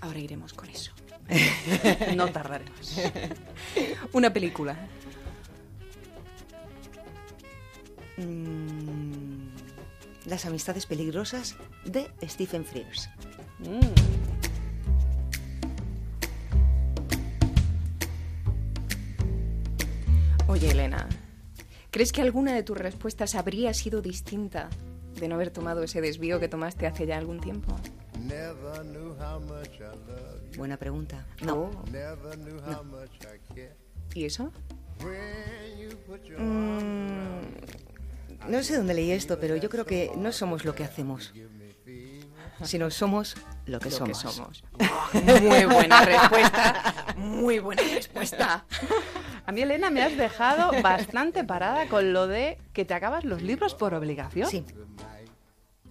Ahora 0.00 0.18
iremos 0.18 0.52
con 0.52 0.68
eso. 0.68 0.92
no 2.16 2.28
tardaremos. 2.30 2.96
una 4.12 4.32
película. 4.32 4.76
Mm, 8.16 9.48
las 10.26 10.44
amistades 10.46 10.86
peligrosas 10.86 11.56
de 11.84 12.10
Stephen 12.22 12.64
Frears. 12.64 13.08
Mm. 13.58 13.80
Oye, 20.48 20.70
Elena, 20.70 21.08
¿crees 21.90 22.12
que 22.12 22.20
alguna 22.20 22.52
de 22.52 22.62
tus 22.62 22.76
respuestas 22.76 23.34
habría 23.34 23.72
sido 23.72 24.02
distinta 24.02 24.68
de 25.18 25.28
no 25.28 25.36
haber 25.36 25.50
tomado 25.50 25.82
ese 25.82 26.00
desvío 26.00 26.40
que 26.40 26.48
tomaste 26.48 26.86
hace 26.86 27.06
ya 27.06 27.16
algún 27.16 27.40
tiempo? 27.40 27.74
Buena 30.56 30.76
pregunta. 30.76 31.26
No. 31.42 31.70
¿Y 34.14 34.24
eso? 34.24 34.52
Mm, 36.38 37.40
no 38.48 38.62
sé 38.62 38.76
dónde 38.76 38.94
leí 38.94 39.10
esto, 39.10 39.38
pero 39.40 39.56
yo 39.56 39.68
creo 39.68 39.84
que 39.84 40.12
no 40.16 40.32
somos 40.32 40.64
lo 40.64 40.74
que 40.74 40.84
hacemos, 40.84 41.32
sino 42.62 42.90
somos 42.90 43.36
lo 43.66 43.80
que 43.80 43.90
somos. 43.90 44.64
muy 45.42 45.64
buena 45.64 46.04
respuesta, 46.04 47.14
muy 47.16 47.58
buena 47.58 47.82
respuesta. 47.82 48.64
A 49.44 49.52
mí, 49.52 49.62
Elena, 49.62 49.90
me 49.90 50.02
has 50.02 50.16
dejado 50.16 50.70
bastante 50.82 51.42
parada 51.44 51.88
con 51.88 52.12
lo 52.12 52.28
de 52.28 52.58
que 52.72 52.84
te 52.84 52.94
acabas 52.94 53.24
los 53.24 53.42
libros 53.42 53.74
por 53.74 53.94
obligación. 53.94 54.48
Sí. 54.48 54.64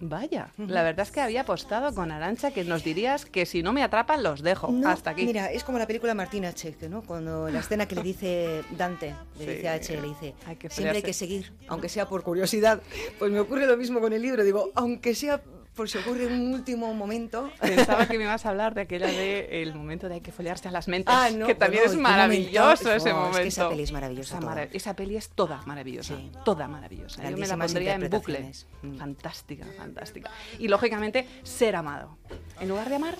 Vaya, 0.04 0.52
la 0.58 0.82
verdad 0.82 1.06
es 1.06 1.12
que 1.12 1.20
había 1.20 1.42
apostado 1.42 1.94
con 1.94 2.10
Arancha 2.10 2.50
que 2.50 2.64
nos 2.64 2.82
dirías 2.82 3.24
que 3.24 3.46
si 3.46 3.62
no 3.62 3.72
me 3.72 3.84
atrapan 3.84 4.24
los 4.24 4.42
dejo. 4.42 4.74
Hasta 4.84 5.10
aquí. 5.10 5.24
Mira, 5.24 5.52
es 5.52 5.62
como 5.62 5.78
la 5.78 5.86
película 5.86 6.12
Martina 6.12 6.48
H, 6.48 6.74
¿no? 6.90 7.02
Cuando 7.02 7.48
la 7.48 7.58
escena 7.60 7.86
que 7.86 7.94
le 7.94 8.02
dice 8.02 8.64
Dante, 8.76 9.14
le 9.38 9.54
dice 9.54 9.68
a 9.68 9.74
H, 9.74 10.00
le 10.00 10.08
dice, 10.08 10.34
siempre 10.70 10.96
hay 10.96 11.02
que 11.04 11.12
seguir, 11.12 11.52
aunque 11.68 11.88
sea 11.88 12.08
por 12.08 12.24
curiosidad. 12.24 12.82
Pues 13.20 13.30
me 13.30 13.38
ocurre 13.38 13.64
lo 13.64 13.76
mismo 13.76 14.00
con 14.00 14.12
el 14.12 14.22
libro, 14.22 14.42
digo, 14.42 14.72
aunque 14.74 15.14
sea 15.14 15.40
por 15.74 15.88
si 15.88 15.98
ocurre 15.98 16.26
un 16.26 16.52
último 16.52 16.92
momento. 16.94 17.50
Pensaba 17.60 18.06
que 18.06 18.18
me 18.18 18.24
ibas 18.24 18.44
a 18.46 18.50
hablar 18.50 18.74
de 18.74 18.82
aquella 18.82 19.06
de 19.06 19.62
el 19.62 19.74
momento 19.74 20.08
de 20.08 20.14
hay 20.14 20.20
que 20.20 20.32
foliarse 20.32 20.68
a 20.68 20.70
las 20.70 20.88
mentes, 20.88 21.14
ah, 21.16 21.28
que 21.46 21.54
también 21.54 21.84
es 21.84 21.96
maravilloso 21.96 22.92
ese 22.92 23.12
momento. 23.12 23.38
Es 23.38 23.42
que 23.42 23.48
esa 23.48 23.68
peli 23.68 23.82
es 23.82 23.92
maravillosa. 23.92 24.38
Esa, 24.38 24.62
esa 24.64 24.96
peli 24.96 25.16
es 25.16 25.28
toda 25.30 25.62
maravillosa, 25.66 26.14
toda 26.44 26.68
maravillosa. 26.68 27.28
Yo 27.28 27.36
me 27.36 27.46
la 27.46 27.56
pondría 27.56 27.94
en 27.94 28.10
bucle. 28.10 28.52
Mm. 28.82 28.96
Fantástica, 28.96 29.66
fantástica. 29.76 30.30
Y 30.58 30.68
lógicamente, 30.68 31.26
ser 31.42 31.76
amado. 31.76 32.18
En 32.60 32.68
lugar 32.68 32.88
de 32.88 32.96
amar, 32.96 33.16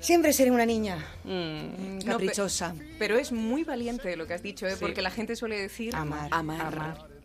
Siempre 0.00 0.32
seré 0.32 0.50
una 0.50 0.66
niña 0.66 0.98
mm, 1.24 2.00
caprichosa. 2.04 2.74
pero 2.98 3.16
es 3.16 3.32
muy 3.32 3.64
valiente 3.64 4.14
lo 4.16 4.26
que 4.26 4.34
has 4.34 4.42
dicho, 4.42 4.66
¿eh? 4.66 4.76
porque 4.78 5.02
la 5.02 5.10
gente 5.10 5.36
suele 5.36 5.60
decir 5.60 5.94
amar. 5.96 6.28
amar. 6.30 6.60
amar 6.60 6.74
amar. 6.74 7.15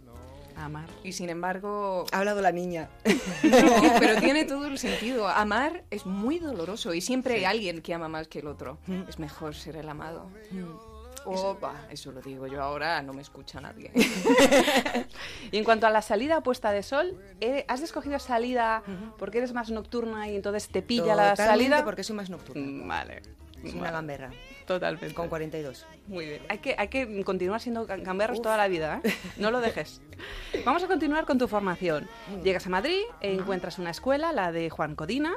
Y 1.04 1.14
sin 1.14 1.30
embargo... 1.30 2.06
Ha 2.12 2.20
hablado 2.20 2.42
la 2.42 2.52
niña. 2.52 2.90
pero 4.00 4.20
tiene 4.20 4.46
todo 4.46 4.68
el 4.68 4.78
sentido. 4.78 5.28
Amar 5.28 5.84
es 5.90 6.06
muy 6.06 6.40
doloroso 6.40 6.94
y 6.94 7.02
siempre 7.02 7.36
hay 7.36 7.46
alguien 7.46 7.82
que 7.82 7.94
ama 7.94 8.08
más 8.08 8.28
que 8.28 8.40
el 8.40 8.48
otro. 8.48 8.78
Mm. 8.88 9.04
Es 9.10 9.20
mejor 9.20 9.56
ser 9.56 9.76
el 9.76 9.90
amado. 9.90 10.30
Mm. 10.52 10.92
Opa, 11.24 11.88
eso 11.92 12.12
lo 12.12 12.22
digo 12.22 12.48
yo 12.48 12.62
ahora, 12.62 13.02
no 13.04 13.14
me 13.14 13.22
escucha 13.22 13.62
nadie. 13.62 13.92
y 15.52 15.58
en 15.58 15.64
cuanto 15.64 15.86
a 15.86 15.92
la 15.92 16.02
salida 16.02 16.42
puesta 16.42 16.72
de 16.72 16.82
sol, 16.82 17.16
eh, 17.42 17.64
¿has 17.68 17.82
escogido 17.82 18.18
salida 18.18 18.82
porque 19.20 19.38
eres 19.38 19.54
más 19.54 19.70
nocturna 19.70 20.30
y 20.30 20.36
entonces 20.36 20.68
te 20.68 20.82
pilla 20.82 21.16
la 21.16 21.36
salida? 21.36 21.84
porque 21.86 22.04
soy 22.04 22.16
más 22.16 22.32
nocturna. 22.32 22.66
Mm, 22.66 22.88
vale. 22.88 23.22
Es 23.64 23.76
una 23.76 23.92
gamberra. 23.92 24.32
Totalmente. 24.66 25.14
Con 25.14 25.30
42. 25.30 25.86
Muy 26.08 26.26
bien. 26.26 26.42
Hay 26.50 26.60
que, 26.60 26.76
hay 26.78 26.88
que 26.88 27.24
continuar 27.24 27.62
siendo 27.62 27.86
gamberros 27.86 28.42
toda 28.42 28.58
la 28.58 28.68
vida, 28.68 29.02
¿eh? 29.04 29.14
No 29.38 29.52
lo 29.52 29.62
dejes. 29.62 30.02
Vamos 30.66 30.84
a 30.84 30.88
continuar 30.88 31.26
con 31.26 31.38
tu 31.38 31.48
formación. 31.48 32.08
Llegas 32.44 32.66
a 32.68 32.70
Madrid, 32.70 33.02
encuentras 33.22 33.80
una 33.80 33.92
escuela, 33.92 34.32
la 34.32 34.52
de 34.52 34.70
Juan 34.70 34.96
Codina, 34.96 35.34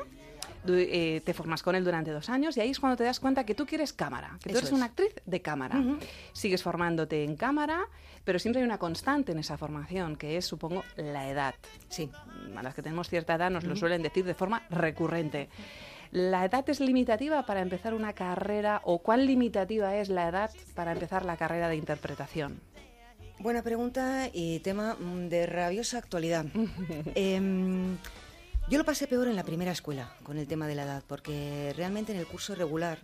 eh, 0.66 1.20
te 1.24 1.34
formas 1.34 1.62
con 1.62 1.74
él 1.74 1.84
durante 1.84 2.10
dos 2.10 2.30
años 2.30 2.56
y 2.56 2.60
ahí 2.60 2.70
es 2.70 2.80
cuando 2.80 2.96
te 2.96 3.04
das 3.04 3.20
cuenta 3.20 3.44
que 3.44 3.54
tú 3.54 3.66
quieres 3.66 3.92
cámara, 3.92 4.38
que 4.42 4.50
tú 4.50 4.56
eres 4.56 4.70
es. 4.70 4.72
una 4.72 4.86
actriz 4.86 5.14
de 5.26 5.42
cámara. 5.42 5.82
Sigues 6.32 6.62
formándote 6.62 7.22
en 7.22 7.36
cámara, 7.36 7.86
pero 8.24 8.38
siempre 8.38 8.62
hay 8.62 8.66
una 8.66 8.78
constante 8.78 9.32
en 9.32 9.38
esa 9.38 9.58
formación, 9.58 10.16
que 10.16 10.38
es, 10.38 10.46
supongo, 10.46 10.82
la 10.96 11.28
edad. 11.28 11.54
Sí. 11.88 12.10
A 12.56 12.62
las 12.62 12.74
que 12.74 12.82
tenemos 12.82 13.10
cierta 13.10 13.34
edad 13.34 13.50
nos 13.50 13.64
lo 13.64 13.76
suelen 13.76 14.02
decir 14.02 14.24
de 14.24 14.34
forma 14.34 14.62
recurrente. 14.70 15.50
¿La 16.14 16.44
edad 16.44 16.70
es 16.70 16.78
limitativa 16.78 17.44
para 17.44 17.60
empezar 17.60 17.92
una 17.92 18.12
carrera 18.12 18.80
o 18.84 19.00
cuán 19.00 19.26
limitativa 19.26 19.96
es 19.96 20.08
la 20.08 20.28
edad 20.28 20.48
para 20.76 20.92
empezar 20.92 21.24
la 21.24 21.36
carrera 21.36 21.68
de 21.68 21.74
interpretación? 21.74 22.60
Buena 23.40 23.62
pregunta 23.62 24.30
y 24.32 24.60
tema 24.60 24.94
mm, 24.94 25.28
de 25.28 25.46
rabiosa 25.46 25.98
actualidad. 25.98 26.46
Em, 27.16 27.96
yo 28.70 28.78
lo 28.78 28.84
pasé 28.84 29.08
peor 29.08 29.26
en 29.26 29.34
la 29.34 29.42
primera 29.42 29.72
escuela 29.72 30.14
con 30.22 30.38
el 30.38 30.46
tema 30.46 30.68
de 30.68 30.76
la 30.76 30.84
edad, 30.84 31.02
porque 31.08 31.72
realmente 31.76 32.12
en 32.12 32.20
el 32.20 32.28
curso 32.28 32.54
regular 32.54 33.00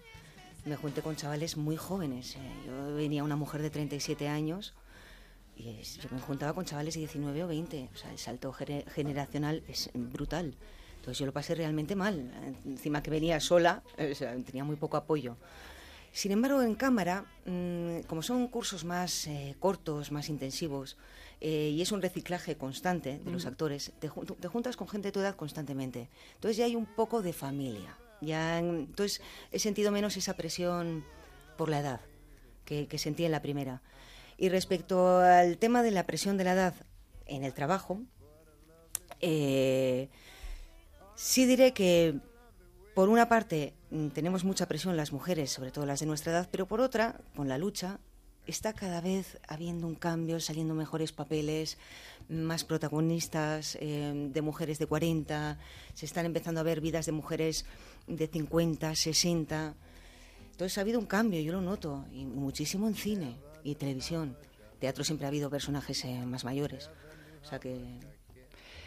me 0.65 0.77
junté 0.77 1.03
con 1.03 1.17
chavales 1.17 1.57
muy 1.57 1.77
jóvenes. 1.77 2.37
eh. 2.37 2.39
Yo 2.65 2.95
venía 2.95 3.25
una 3.25 3.35
mujer 3.35 3.61
de 3.61 3.71
37 3.71 4.29
años 4.29 4.73
y 5.57 5.83
yo 5.83 6.09
me 6.13 6.21
juntaba 6.21 6.53
con 6.53 6.65
chavales 6.65 6.95
de 6.95 7.01
19 7.01 7.43
o 7.43 7.49
20. 7.49 7.91
O 7.93 7.97
sea, 7.97 8.13
el 8.13 8.19
salto 8.19 8.53
generacional 8.53 9.65
es 9.67 9.91
brutal. 9.95 10.55
Entonces 11.01 11.19
yo 11.19 11.25
lo 11.27 11.33
pasé 11.33 11.55
realmente 11.55 11.97
mal. 11.97 12.31
Encima 12.67 13.03
que 13.03 13.11
venía 13.11 13.41
sola, 13.41 13.83
o 13.99 14.15
sea, 14.15 14.37
tenía 14.45 14.65
muy 14.65 14.77
poco 14.77 14.99
apoyo. 14.99 15.39
Sin 16.13 16.31
embargo, 16.31 16.61
en 16.61 16.75
cámara, 16.75 17.25
mm, 17.47 18.01
como 18.07 18.21
son 18.23 18.49
cursos 18.49 18.85
más 18.85 19.27
eh, 19.27 19.57
cortos, 19.59 20.13
más 20.13 20.29
intensivos, 20.29 20.99
eh, 21.41 21.71
y 21.73 21.81
es 21.81 21.91
un 21.93 22.03
reciclaje 22.03 22.57
constante 22.57 23.19
de 23.25 23.31
los 23.31 23.45
Ujú. 23.45 23.53
actores, 23.53 23.93
te, 23.99 24.11
te 24.11 24.49
juntas 24.49 24.77
con 24.77 24.89
gente 24.89 25.09
de 25.09 25.13
tu 25.13 25.21
edad 25.21 25.37
constantemente. 25.37 26.11
Entonces 26.35 26.59
ya 26.59 26.67
hay 26.67 26.77
un 26.77 26.85
poco 26.85 27.23
de 27.23 27.33
familia. 27.33 27.97
Ya, 28.21 28.59
en- 28.59 28.81
entonces 28.91 29.23
he 29.53 29.59
sentido 29.59 29.91
menos 29.93 30.19
esa 30.19 30.35
presión 30.37 31.03
por 31.57 31.71
la 31.71 31.79
edad 31.81 32.01
que, 32.67 32.89
que 32.89 32.99
sentí 32.99 33.25
en 33.25 33.33
la 33.33 33.41
primera. 33.41 33.81
Y 34.37 34.51
respecto 34.51 35.21
al 35.21 35.57
tema 35.57 35.83
de 35.83 35.93
la 35.93 36.05
presión 36.07 36.37
de 36.37 36.45
la 36.45 36.53
edad 36.53 36.75
en 37.27 37.45
el 37.45 37.55
trabajo, 37.55 38.03
eh, 39.21 40.09
sí 41.21 41.45
diré 41.45 41.75
que 41.75 42.19
por 42.95 43.11
una 43.11 43.29
parte 43.29 43.75
mm, 43.91 44.09
tenemos 44.09 44.43
mucha 44.43 44.67
presión 44.67 44.97
las 44.97 45.13
mujeres, 45.13 45.51
sobre 45.51 45.71
todo 45.71 45.85
las 45.85 46.01
de 46.01 46.07
nuestra 46.07 46.33
edad, 46.33 46.49
pero 46.51 46.67
por 46.67 46.81
otra, 46.81 47.21
con 47.37 47.47
la 47.47 47.59
lucha, 47.59 48.01
está 48.47 48.73
cada 48.73 49.03
vez 49.03 49.39
habiendo 49.47 49.87
un 49.87 49.97
cambio, 49.97 50.41
saliendo 50.41 50.75
mejores 50.75 51.13
papeles, 51.13 51.77
más 52.31 52.65
protagonistas 52.65 53.77
eh, 53.83 54.31
de 54.33 54.43
mujeres 54.43 54.79
de 54.79 54.87
40, 54.87 55.59
se 55.93 56.07
están 56.07 56.25
empezando 56.25 56.61
a 56.61 56.65
ver 56.65 56.81
vidas 56.81 57.05
de 57.05 57.13
mujeres 57.13 57.67
de 58.07 58.27
50, 58.27 58.95
60. 58.95 59.75
Entonces 60.53 60.79
ha 60.79 60.81
habido 60.81 60.99
un 60.99 61.07
cambio, 61.07 61.39
yo 61.43 61.53
lo 61.53 61.61
noto, 61.61 62.07
y 62.13 62.25
muchísimo 62.25 62.89
en 62.89 62.95
cine 62.95 63.37
y 63.63 63.75
televisión. 63.75 64.39
Teatro 64.79 65.05
siempre 65.05 65.27
ha 65.27 65.29
habido 65.29 65.51
personajes 65.51 66.03
eh, 66.07 66.25
más 66.25 66.45
mayores. 66.45 66.89
O 67.43 67.47
sea 67.47 67.61
que... 67.61 68.20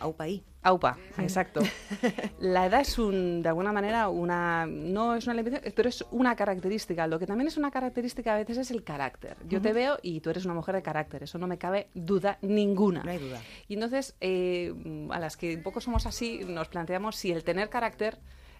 Aupa 0.03 0.25
ahí. 0.25 0.43
Aupa, 0.61 0.97
exacto. 1.17 1.61
La 2.39 2.65
edad 2.65 2.81
es 2.81 2.97
un, 2.97 3.41
de 3.41 3.49
alguna 3.49 3.71
manera 3.71 4.09
una, 4.09 4.65
no 4.65 5.15
es 5.15 5.25
una 5.25 5.33
limitación, 5.33 5.73
pero 5.75 5.89
es 5.89 6.05
una 6.11 6.35
característica. 6.35 7.07
Lo 7.07 7.19
que 7.19 7.25
también 7.25 7.47
es 7.47 7.57
una 7.57 7.71
característica 7.71 8.33
a 8.33 8.37
veces 8.37 8.57
es 8.57 8.71
el 8.71 8.83
carácter. 8.83 9.37
Yo 9.47 9.61
te 9.61 9.71
veo 9.73 9.97
y 10.01 10.19
tú 10.19 10.29
eres 10.29 10.45
una 10.45 10.53
mujer 10.53 10.75
de 10.75 10.81
carácter, 10.81 11.23
eso 11.23 11.37
no 11.37 11.47
me 11.47 11.57
cabe 11.57 11.87
duda 11.93 12.37
ninguna. 12.41 13.03
No 13.03 13.11
hay 13.11 13.17
duda. 13.17 13.41
Y 13.67 13.75
entonces, 13.75 14.15
eh, 14.19 14.73
a 15.09 15.19
las 15.19 15.37
que 15.37 15.55
un 15.55 15.63
poco 15.63 15.79
somos 15.81 16.05
así, 16.05 16.41
nos 16.45 16.67
planteamos 16.67 17.15
si 17.15 17.31
el 17.31 17.43
tener 17.43 17.69
carácter 17.69 18.19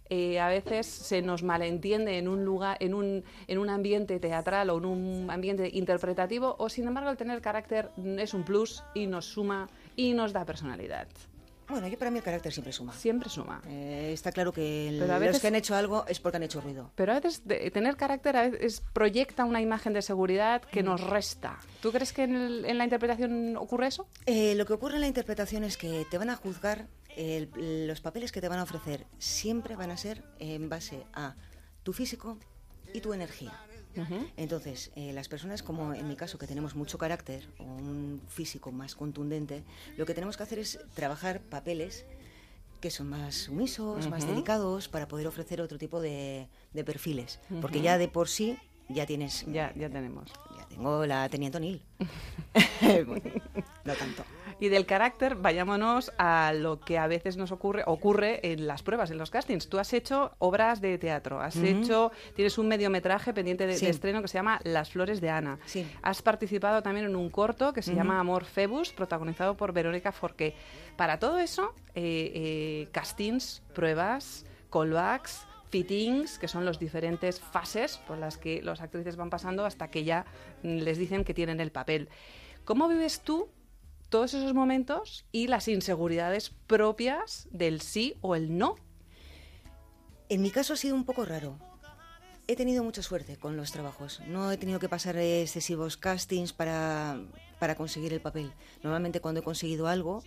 eh, 0.10 0.40
a 0.40 0.48
veces 0.48 0.86
se 0.86 1.22
nos 1.22 1.44
malentiende 1.44 2.18
en 2.18 2.28
un 2.28 2.44
lugar, 2.44 2.78
en 2.82 2.94
un, 2.94 3.24
en 3.48 3.58
un 3.58 3.70
ambiente 3.70 4.20
teatral 4.20 4.70
o 4.70 4.78
en 4.78 4.86
un 4.86 5.32
ambiente 5.32 5.70
interpretativo, 5.74 6.56
o 6.60 6.70
sin 6.70 6.88
embargo 6.88 7.10
el 7.10 7.18
tener 7.18 7.42
carácter 7.42 7.90
es 8.18 8.34
un 8.34 8.44
plus 8.44 8.84
y 8.94 9.08
nos 9.08 9.26
suma 9.26 9.70
y 9.96 10.14
nos 10.14 10.34
da 10.34 10.46
personalidad. 10.46 11.08
Bueno, 11.74 11.88
yo 11.88 11.98
para 11.98 12.12
mí 12.12 12.20
el 12.20 12.24
carácter 12.24 12.54
siempre 12.54 12.72
suma. 12.72 12.94
Siempre 12.94 13.30
suma. 13.30 13.62
Eh, 13.68 14.12
está 14.14 14.32
claro 14.32 14.54
que 14.54 14.90
el- 14.90 15.00
Pero 15.00 15.14
a 15.16 15.20
los 15.20 15.40
que 15.40 15.48
han 15.48 15.56
hecho 15.56 15.76
algo 15.76 16.06
es 16.08 16.20
porque 16.20 16.38
han 16.38 16.44
hecho 16.44 16.62
ruido. 16.62 16.92
Pero 16.96 17.12
a 17.14 17.16
veces 17.20 17.48
de- 17.48 17.70
tener 17.72 17.96
carácter 17.98 18.38
a 18.38 18.48
veces 18.50 18.84
proyecta 18.94 19.44
una 19.46 19.60
imagen 19.62 19.94
de 19.94 20.02
seguridad 20.02 20.62
que 20.62 20.84
nos 20.84 21.02
resta. 21.02 21.58
¿Tú 21.82 21.92
crees 21.92 22.14
que 22.14 22.24
en, 22.24 22.36
el- 22.36 22.66
en 22.66 22.78
la 22.78 22.84
interpretación 22.84 23.58
ocurre 23.58 23.88
eso? 23.88 24.08
Eh, 24.26 24.54
lo 24.56 24.66
que 24.66 24.74
ocurre 24.74 24.96
en 24.96 25.02
la 25.02 25.08
interpretación 25.08 25.64
es 25.64 25.78
que 25.78 26.06
te 26.12 26.18
van 26.18 26.30
a 26.30 26.36
juzgar, 26.36 26.88
el- 27.16 27.88
los 27.88 28.02
papeles 28.02 28.32
que 28.32 28.40
te 28.42 28.50
van 28.50 28.60
a 28.60 28.64
ofrecer 28.64 29.06
siempre 29.18 29.76
van 29.76 29.92
a 29.92 29.98
ser 29.98 30.24
en 30.40 30.70
base 30.70 31.04
a 31.14 31.36
tu 31.84 31.92
físico 31.94 32.38
y 32.94 33.02
tu 33.02 33.14
energía. 33.14 33.52
Entonces, 34.38 34.92
eh, 34.96 35.14
las 35.14 35.28
personas 35.28 35.64
como 35.64 35.94
en 35.94 36.08
mi 36.08 36.16
caso, 36.16 36.38
que 36.38 36.48
tenemos 36.48 36.76
mucho 36.76 36.98
carácter 36.98 37.48
o 37.60 37.64
un 37.64 38.22
físico 38.28 38.72
más 38.72 38.96
contundente, 38.96 39.64
lo 39.98 40.06
que 40.06 40.14
tenemos 40.14 40.38
que 40.38 40.44
hacer 40.44 40.60
es 40.60 40.80
trabajar 40.94 41.42
papeles 41.42 42.06
que 42.82 42.92
son 42.92 43.08
más 43.08 43.36
sumisos, 43.36 44.10
más 44.10 44.28
delicados, 44.28 44.90
para 44.90 45.08
poder 45.08 45.28
ofrecer 45.28 45.62
otro 45.62 45.78
tipo 45.78 46.02
de, 46.02 46.50
de 46.74 46.84
perfiles. 46.84 47.40
Porque 47.62 47.82
ya 47.82 47.98
de 47.98 48.10
por 48.10 48.28
sí 48.28 48.58
ya 48.90 49.06
tienes... 49.06 49.46
Ya, 49.48 49.74
ya 49.76 49.90
tenemos. 49.90 50.30
Ya 50.58 50.66
tengo 50.68 51.06
la 51.06 51.30
Teniente 51.30 51.58
O'Neill. 51.58 51.82
Bueno, 53.06 53.32
no 53.86 53.94
tanto. 53.94 54.24
Y 54.64 54.70
del 54.70 54.86
carácter, 54.86 55.36
vayámonos 55.36 56.14
a 56.18 56.54
lo 56.56 56.80
que 56.80 56.98
a 56.98 57.06
veces 57.08 57.36
nos 57.36 57.52
ocurre, 57.52 57.84
ocurre 57.86 58.40
en 58.54 58.66
las 58.66 58.82
pruebas, 58.82 59.12
en 59.12 59.18
los 59.18 59.30
castings. 59.30 59.68
Tú 59.68 59.78
has 59.78 59.92
hecho 59.92 60.36
obras 60.40 60.80
de 60.80 60.98
teatro, 60.98 61.42
has 61.42 61.58
hecho, 61.58 62.14
tienes 62.34 62.58
un 62.58 62.70
mediometraje 62.70 63.34
pendiente 63.34 63.68
de, 63.68 63.76
Sí. 63.76 63.84
de 63.84 63.92
estreno 63.92 64.22
que 64.22 64.30
se 64.30 64.38
llama 64.38 64.62
Las 64.64 64.90
Flores 64.92 65.20
de 65.20 65.30
Ana. 65.30 65.60
Sí. 65.66 65.86
Has 66.02 66.22
participado 66.22 66.82
también 66.82 67.08
en 67.08 67.18
un 67.18 67.30
corto 67.30 67.74
que 67.74 67.82
se 67.82 67.94
llama 67.94 68.22
Amor 68.22 68.46
Febus, 68.46 68.94
protagonizado 68.94 69.58
por 69.58 69.74
Verónica 69.74 70.14
Forqué. 70.14 70.56
Para 70.96 71.20
todo 71.20 71.40
eso, 71.40 71.74
eh, 71.94 72.32
eh, 72.34 72.88
castings, 72.94 73.64
pruebas, 73.76 74.46
callbacks, 74.72 75.46
fittings, 75.72 76.40
que 76.40 76.48
son 76.48 76.64
las 76.64 76.80
diferentes 76.80 77.42
fases 77.42 77.98
por 78.08 78.18
las 78.18 78.38
que 78.38 78.62
los 78.62 78.80
actrices 78.80 79.18
van 79.18 79.30
pasando 79.30 79.66
hasta 79.66 79.90
que 79.90 80.06
ya 80.06 80.26
mm, 80.64 80.78
les 80.78 80.98
dicen 80.98 81.26
que 81.26 81.34
tienen 81.34 81.60
el 81.60 81.74
papel. 81.74 82.08
¿Cómo 82.64 82.88
vives 82.88 83.20
tú 83.20 83.50
todos 84.14 84.36
esos 84.36 84.54
momentos 84.54 85.26
y 85.32 85.48
las 85.48 85.68
inseguridades 85.68 86.52
propias 86.68 87.48
del 87.50 87.82
sí 87.82 88.14
o 88.22 88.36
el 88.36 88.60
no? 88.60 88.76
En 90.30 90.44
mi 90.44 90.52
caso 90.52 90.74
ha 90.74 90.78
sido 90.78 90.94
un 90.94 91.04
poco 91.04 91.26
raro. 91.26 91.58
He 92.46 92.56
tenido 92.56 92.84
mucha 92.84 93.02
suerte 93.02 93.38
con 93.38 93.58
los 93.58 93.72
trabajos. 93.72 94.22
No 94.28 94.52
he 94.52 94.58
tenido 94.58 94.78
que 94.78 94.88
pasar 94.88 95.18
excesivos 95.18 95.98
castings 95.98 96.54
para, 96.54 97.20
para 97.58 97.74
conseguir 97.74 98.14
el 98.14 98.22
papel. 98.22 98.54
Normalmente 98.84 99.20
cuando 99.20 99.40
he 99.40 99.44
conseguido 99.44 99.88
algo 99.88 100.22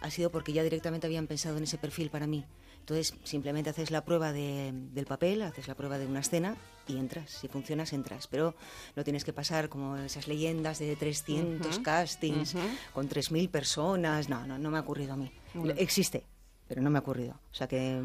ha 0.00 0.10
sido 0.10 0.32
porque 0.32 0.52
ya 0.52 0.64
directamente 0.64 1.06
habían 1.06 1.28
pensado 1.28 1.56
en 1.56 1.62
ese 1.62 1.78
perfil 1.78 2.10
para 2.10 2.26
mí. 2.26 2.44
Entonces 2.84 3.14
simplemente 3.24 3.70
haces 3.70 3.90
la 3.90 4.04
prueba 4.04 4.30
de- 4.30 4.70
del 4.74 5.06
papel, 5.06 5.40
haces 5.40 5.68
la 5.68 5.74
prueba 5.74 5.96
de 5.96 6.06
una 6.06 6.20
escena 6.20 6.54
y 6.86 6.98
entras. 6.98 7.30
Si 7.30 7.48
funcionas, 7.48 7.94
entras. 7.94 8.26
Pero 8.26 8.54
no 8.94 9.02
tienes 9.04 9.24
que 9.24 9.32
pasar 9.32 9.70
como 9.70 9.96
esas 9.96 10.28
leyendas 10.28 10.80
de 10.80 10.94
300 10.94 11.76
Ujú, 11.76 11.82
castings 11.82 12.54
ujú. 12.54 12.64
con 12.92 13.08
3.000 13.08 13.48
personas. 13.48 14.28
No, 14.28 14.46
no, 14.46 14.58
no 14.58 14.70
me 14.70 14.76
ha 14.76 14.82
ocurrido 14.82 15.14
a 15.14 15.16
mí. 15.16 15.32
Existe, 15.78 16.24
pero 16.68 16.82
no 16.82 16.90
me 16.90 16.98
ha 16.98 17.00
ocurrido. 17.00 17.40
O 17.50 17.54
sea 17.54 17.66
que 17.66 18.02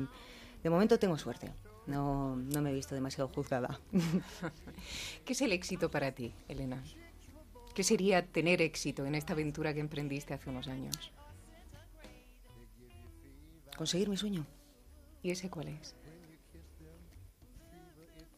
de 0.64 0.70
momento 0.70 0.98
tengo 0.98 1.18
suerte. 1.18 1.52
No, 1.86 2.38
no 2.38 2.62
me 2.62 2.70
he 2.70 2.74
visto 2.74 2.96
demasiado 2.96 3.28
juzgada. 3.36 3.82
¿Qué 5.26 5.34
es 5.34 5.42
el 5.42 5.52
éxito 5.52 5.92
para 5.92 6.14
ti, 6.14 6.34
Elena? 6.48 6.82
¿Qué 7.76 7.84
sería 7.84 8.26
tener 8.26 8.62
éxito 8.62 9.06
en 9.06 9.16
esta 9.16 9.34
aventura 9.34 9.74
que 9.74 9.82
emprendiste 9.82 10.34
hace 10.34 10.50
unos 10.50 10.70
años? 10.70 11.12
Conseguir 13.76 14.08
mi 14.08 14.16
sueño. 14.16 14.46
¿Y 15.24 15.32
ese 15.32 15.50
cuál 15.50 15.70
es? 15.70 15.96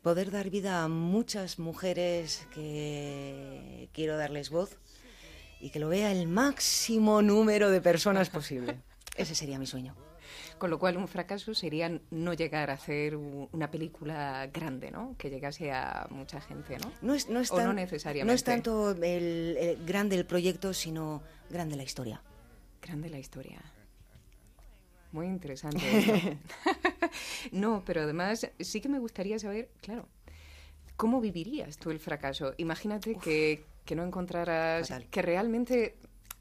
Poder 0.02 0.32
dar 0.32 0.50
vida 0.50 0.84
a 0.84 0.88
muchas 0.88 1.60
mujeres 1.60 2.48
que 2.54 3.88
quiero 3.94 4.18
darles 4.18 4.50
voz 4.50 4.78
y 5.60 5.70
que 5.70 5.80
lo 5.80 5.90
vea 5.90 6.12
el 6.12 6.28
máximo 6.28 7.22
número 7.22 7.70
de 7.70 7.82
personas 7.82 8.30
posible. 8.32 8.80
Ese 9.16 9.36
sería 9.36 9.60
mi 9.60 9.68
sueño. 9.68 9.96
Con 10.58 10.70
lo 10.70 10.80
cual, 10.80 10.98
un 10.98 11.08
fracaso 11.08 11.54
sería 11.54 12.00
no 12.12 12.34
llegar 12.34 12.70
a 12.70 12.74
hacer 12.74 13.16
una 13.16 13.70
película 13.70 14.48
grande, 14.54 14.90
¿no? 14.92 15.16
Que 15.18 15.30
llegase 15.30 15.72
a 15.72 16.08
mucha 16.10 16.40
gente, 16.40 16.78
¿no? 16.78 16.92
No 17.02 17.14
es, 17.16 17.28
no 17.30 17.40
es 17.40 17.52
o 17.52 17.56
tan- 17.58 17.66
no 17.66 17.74
necesariamente. 17.74 18.32
no 18.32 18.34
es 18.36 18.44
tanto 18.44 18.92
el, 18.92 19.58
el 19.60 19.86
grande 19.86 20.16
el 20.16 20.26
proyecto, 20.26 20.74
sino 20.74 21.22
grande 21.50 21.76
la 21.76 21.84
historia. 21.84 22.22
Grande 22.82 23.10
la 23.10 23.20
historia. 23.20 23.60
Muy 25.12 25.28
interesante. 25.28 25.80
esto. 26.64 26.71
no, 27.52 27.84
pero 27.86 28.02
además 28.02 28.50
sí 28.60 28.82
que 28.82 28.90
me 28.90 29.00
gustaría 29.00 29.40
saber, 29.40 29.70
claro, 29.82 30.08
¿cómo 30.96 31.22
vivirías 31.22 31.78
tú 31.78 31.92
el 31.92 32.00
fracaso? 32.00 32.54
Imagínate 32.58 33.16
que, 33.16 33.64
que, 33.86 33.96
no 33.96 34.04
encontraras, 34.04 34.94
que 35.10 35.22
realmente 35.22 35.96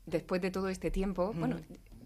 después 0.06 0.40
de 0.40 0.50
todo 0.50 0.68
este 0.68 0.90
tiempo, 0.90 1.32
bueno, 1.34 1.56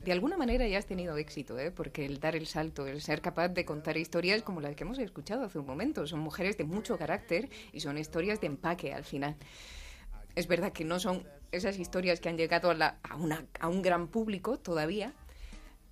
de 0.04 0.12
alguna 0.12 0.36
manera 0.36 0.68
ya 0.68 0.78
has 0.78 0.86
tenido 0.86 1.16
éxito, 1.16 1.58
¿eh? 1.58 1.70
porque 1.70 2.04
el 2.04 2.20
dar 2.20 2.36
el 2.36 2.46
salto, 2.46 2.86
el 2.86 3.00
ser 3.00 3.22
capaz 3.22 3.48
de 3.48 3.64
contar 3.64 3.96
historias 3.96 4.42
como 4.42 4.60
las 4.60 4.76
que 4.76 4.84
hemos 4.84 4.98
escuchado 4.98 5.44
hace 5.44 5.58
un 5.58 5.66
momento, 5.66 6.06
son 6.06 6.20
mujeres 6.20 6.58
de 6.58 6.64
mucho 6.64 6.98
carácter 6.98 7.48
y 7.72 7.80
son 7.80 7.96
historias 7.96 8.40
de 8.40 8.48
empaque 8.48 8.92
al 8.92 9.04
final. 9.04 9.36
Es 10.34 10.46
verdad 10.46 10.72
que 10.72 10.84
no 10.84 11.00
son 11.00 11.26
esas 11.52 11.78
historias 11.78 12.20
que 12.20 12.28
han 12.28 12.36
llegado 12.36 12.70
a, 12.70 12.98
a, 13.02 13.16
una, 13.16 13.46
a 13.60 13.68
un 13.68 13.82
gran 13.82 14.08
público 14.08 14.58
todavía, 14.58 15.12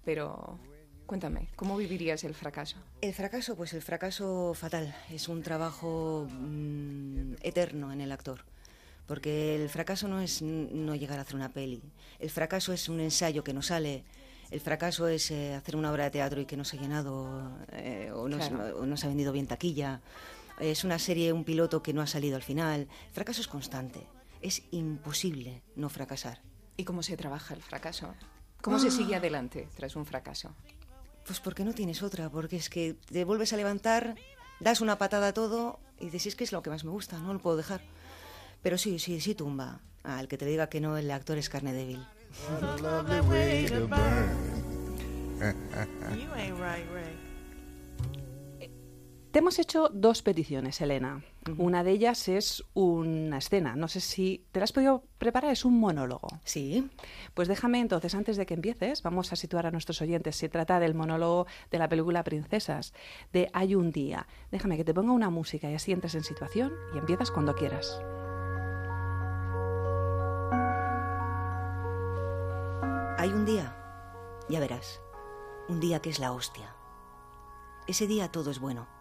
pero 0.05 0.59
cuéntame, 1.07 1.49
¿cómo 1.57 1.77
vivirías 1.77 2.25
el 2.25 2.35
fracaso? 2.35 2.77
El 3.01 3.15
fracaso, 3.15 3.57
pues 3.57 3.73
el 3.75 3.83
fracaso 3.83 4.55
fatal, 4.55 4.95
es 5.11 5.29
un 5.29 5.43
trabajo 5.43 6.27
mm, 6.31 7.35
eterno 7.43 7.93
en 7.93 8.01
el 8.01 8.13
actor 8.13 8.45
porque 9.07 9.57
el 9.57 9.69
fracaso 9.69 10.09
no 10.09 10.21
es 10.21 10.43
no 10.43 10.95
llegar 10.95 11.19
a 11.19 11.23
hacer 11.23 11.37
una 11.37 11.51
peli. 11.51 11.83
El 12.19 12.31
fracaso 12.31 12.73
es 12.73 12.89
un 12.89 13.01
ensayo 13.01 13.45
que 13.45 13.53
no 13.53 13.63
sale. 13.63 14.05
El 14.51 14.61
fracaso 14.61 15.09
es 15.09 15.31
eh, 15.31 15.55
hacer 15.55 15.77
una 15.77 15.91
obra 15.91 16.05
de 16.05 16.11
teatro 16.11 16.41
y 16.41 16.47
que 16.47 16.57
no 16.57 16.65
se 16.65 16.77
ha 16.77 16.81
llenado 16.81 17.53
eh, 17.73 18.11
o, 18.15 18.29
no, 18.29 18.97
se 18.97 19.07
ha 19.07 19.09
vendido 19.09 19.33
bien 19.33 19.47
taquilla. 19.47 20.01
Es 20.61 20.85
una 20.85 20.99
serie, 20.99 21.33
un 21.33 21.45
piloto 21.45 21.83
que 21.83 21.93
no 21.93 22.03
ha 22.03 22.07
salido 22.07 22.37
al 22.37 22.43
final. 22.43 22.89
El 23.09 23.13
fracaso 23.13 23.41
es 23.41 23.49
constante. 23.49 24.07
Es 24.41 24.63
imposible 24.71 25.63
no 25.77 25.89
fracasar. 25.89 26.41
¿Y 26.77 26.85
cómo 26.85 27.03
se 27.03 27.17
trabaja 27.17 27.55
el 27.55 27.63
fracaso? 27.63 28.15
¿Cómo 28.61 28.79
se 28.79 28.91
sigue 28.91 29.15
ah. 29.15 29.19
adelante 29.19 29.69
tras 29.77 29.97
un 29.97 30.07
fracaso? 30.07 30.55
Pues 31.27 31.41
porque 31.41 31.65
no 31.65 31.73
tienes 31.73 32.03
otra, 32.03 32.29
porque 32.31 32.57
es 32.57 32.69
que 32.69 32.97
te 33.11 33.25
vuelves 33.25 33.53
a 33.53 33.57
levantar, 33.57 34.17
das 34.61 34.81
una 34.81 34.99
patada 34.99 35.29
a 35.29 35.33
todo 35.33 35.79
y 36.01 36.07
dices, 36.07 36.27
es 36.27 36.37
que 36.37 36.45
es 36.45 36.53
lo 36.53 36.63
que 36.63 36.71
más 36.71 36.85
me 36.85 36.91
gusta, 36.91 37.19
no 37.19 37.33
lo 37.33 37.39
puedo 37.39 37.57
dejar. 37.57 37.81
Pero 38.63 38.79
sí, 38.79 38.99
sí, 38.99 39.21
sí 39.21 39.35
tumba. 39.35 39.81
Al 40.03 40.29
que 40.29 40.37
te 40.37 40.47
diga 40.47 40.69
que 40.69 40.81
no, 40.81 40.97
el 40.97 41.11
actor 41.11 41.39
es 41.39 41.49
carne 41.49 41.73
débil. 41.73 42.05
Te 49.33 49.39
hemos 49.39 49.59
hecho 49.59 49.89
dos 49.89 50.21
peticiones, 50.21 50.79
Elena. 50.83 51.25
Una 51.57 51.83
de 51.83 51.93
ellas 51.93 52.29
es 52.29 52.63
una 52.75 53.39
escena. 53.39 53.75
No 53.77 53.89
sé 53.89 54.01
si 54.01 54.45
te 54.53 54.61
la 54.61 54.65
has 54.65 54.73
podido 54.73 55.05
preparar, 55.17 55.53
es 55.53 55.65
un 55.65 55.81
monólogo. 55.81 56.29
Sí. 56.45 56.91
Pues 57.33 57.49
déjame 57.49 57.81
entonces, 57.81 58.15
antes 58.15 58.37
de 58.37 58.45
que 58.45 58.53
empieces, 58.53 59.03
vamos 59.03 59.33
a 59.33 59.37
situar 59.37 59.65
a 59.65 59.71
nuestros 59.71 60.03
oyentes. 60.03 60.37
Se 60.37 60.51
trata 60.51 60.79
del 60.81 60.95
monólogo 60.95 61.47
de 61.71 61.79
la 61.79 61.89
película 61.89 62.25
Princesas, 62.25 62.93
de 63.33 63.49
Hay 63.55 63.75
un 63.75 63.91
día. 63.91 64.27
Déjame 64.51 64.77
que 64.77 64.85
te 64.85 64.93
ponga 64.93 65.13
una 65.13 65.31
música 65.31 65.71
y 65.71 65.75
así 65.77 65.93
entres 65.93 66.15
en 66.15 66.25
situación 66.25 66.75
y 66.95 66.99
empiezas 66.99 67.31
cuando 67.31 67.55
quieras. 67.55 68.03
Hay 73.17 73.31
un 73.31 73.47
día, 73.47 73.75
ya 74.51 74.61
verás, 74.61 75.01
un 75.71 75.81
día 75.81 76.03
que 76.03 76.11
es 76.11 76.19
la 76.19 76.33
hostia. 76.33 76.77
Ese 77.87 78.07
día 78.07 78.29
todo 78.29 78.51
es 78.51 78.59
bueno. 78.59 79.01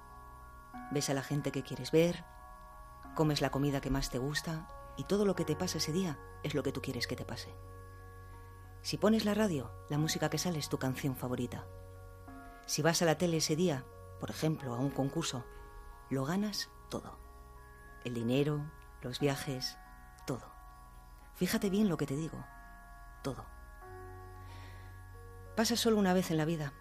Ves 0.91 1.09
a 1.09 1.13
la 1.13 1.23
gente 1.23 1.51
que 1.51 1.63
quieres 1.63 1.91
ver, 1.91 2.25
comes 3.15 3.41
la 3.41 3.49
comida 3.49 3.81
que 3.81 3.89
más 3.89 4.09
te 4.09 4.17
gusta 4.17 4.67
y 4.97 5.05
todo 5.05 5.25
lo 5.25 5.35
que 5.35 5.45
te 5.45 5.55
pasa 5.55 5.77
ese 5.77 5.91
día 5.91 6.19
es 6.43 6.53
lo 6.53 6.63
que 6.63 6.71
tú 6.71 6.81
quieres 6.81 7.07
que 7.07 7.15
te 7.15 7.25
pase. 7.25 7.55
Si 8.81 8.97
pones 8.97 9.25
la 9.25 9.33
radio, 9.33 9.71
la 9.89 9.97
música 9.97 10.29
que 10.29 10.37
sale 10.37 10.59
es 10.59 10.69
tu 10.69 10.79
canción 10.79 11.15
favorita. 11.15 11.65
Si 12.65 12.81
vas 12.81 13.01
a 13.01 13.05
la 13.05 13.17
tele 13.17 13.37
ese 13.37 13.55
día, 13.55 13.85
por 14.19 14.29
ejemplo, 14.29 14.73
a 14.73 14.79
un 14.79 14.89
concurso, 14.89 15.45
lo 16.09 16.25
ganas 16.25 16.69
todo. 16.89 17.17
El 18.03 18.13
dinero, 18.13 18.69
los 19.01 19.19
viajes, 19.19 19.77
todo. 20.25 20.51
Fíjate 21.35 21.69
bien 21.69 21.89
lo 21.89 21.97
que 21.97 22.05
te 22.05 22.15
digo, 22.15 22.43
todo. 23.23 23.45
Pasa 25.55 25.75
solo 25.75 25.97
una 25.97 26.13
vez 26.13 26.31
en 26.31 26.37
la 26.37 26.45
vida, 26.45 26.73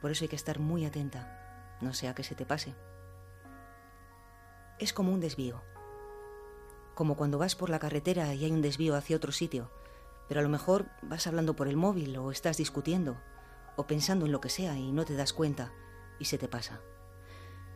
por 0.00 0.10
eso 0.10 0.24
hay 0.24 0.28
que 0.28 0.36
estar 0.36 0.58
muy 0.58 0.84
atenta, 0.84 1.78
no 1.80 1.92
sea 1.92 2.14
que 2.14 2.24
se 2.24 2.34
te 2.34 2.46
pase. 2.46 2.74
Es 4.82 4.92
como 4.92 5.12
un 5.12 5.20
desvío, 5.20 5.62
como 6.96 7.14
cuando 7.14 7.38
vas 7.38 7.54
por 7.54 7.70
la 7.70 7.78
carretera 7.78 8.34
y 8.34 8.44
hay 8.44 8.50
un 8.50 8.62
desvío 8.62 8.96
hacia 8.96 9.16
otro 9.16 9.30
sitio, 9.30 9.70
pero 10.26 10.40
a 10.40 10.42
lo 10.42 10.48
mejor 10.48 10.86
vas 11.02 11.28
hablando 11.28 11.54
por 11.54 11.68
el 11.68 11.76
móvil 11.76 12.16
o 12.16 12.32
estás 12.32 12.56
discutiendo 12.56 13.16
o 13.76 13.86
pensando 13.86 14.26
en 14.26 14.32
lo 14.32 14.40
que 14.40 14.48
sea 14.48 14.76
y 14.76 14.90
no 14.90 15.04
te 15.04 15.14
das 15.14 15.32
cuenta 15.32 15.70
y 16.18 16.24
se 16.24 16.36
te 16.36 16.48
pasa. 16.48 16.80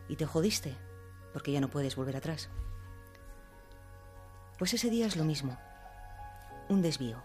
Y 0.09 0.17
te 0.17 0.25
jodiste 0.25 0.75
porque 1.31 1.53
ya 1.53 1.61
no 1.61 1.69
puedes 1.69 1.95
volver 1.95 2.17
atrás. 2.17 2.49
Pues 4.59 4.73
ese 4.73 4.89
día 4.89 5.07
es 5.07 5.15
lo 5.15 5.23
mismo, 5.23 5.57
un 6.67 6.81
desvío. 6.81 7.23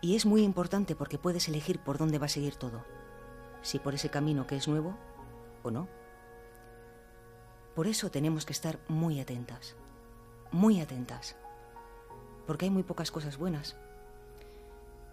Y 0.00 0.16
es 0.16 0.26
muy 0.26 0.42
importante 0.42 0.96
porque 0.96 1.18
puedes 1.18 1.46
elegir 1.46 1.78
por 1.78 1.98
dónde 1.98 2.18
va 2.18 2.26
a 2.26 2.28
seguir 2.28 2.56
todo. 2.56 2.84
Si 3.60 3.78
por 3.78 3.94
ese 3.94 4.08
camino 4.08 4.48
que 4.48 4.56
es 4.56 4.66
nuevo 4.66 4.98
o 5.62 5.70
no. 5.70 6.01
Por 7.74 7.86
eso 7.86 8.10
tenemos 8.10 8.44
que 8.44 8.52
estar 8.52 8.78
muy 8.88 9.20
atentas. 9.20 9.76
Muy 10.50 10.80
atentas. 10.80 11.36
Porque 12.46 12.66
hay 12.66 12.70
muy 12.70 12.82
pocas 12.82 13.10
cosas 13.10 13.38
buenas. 13.38 13.76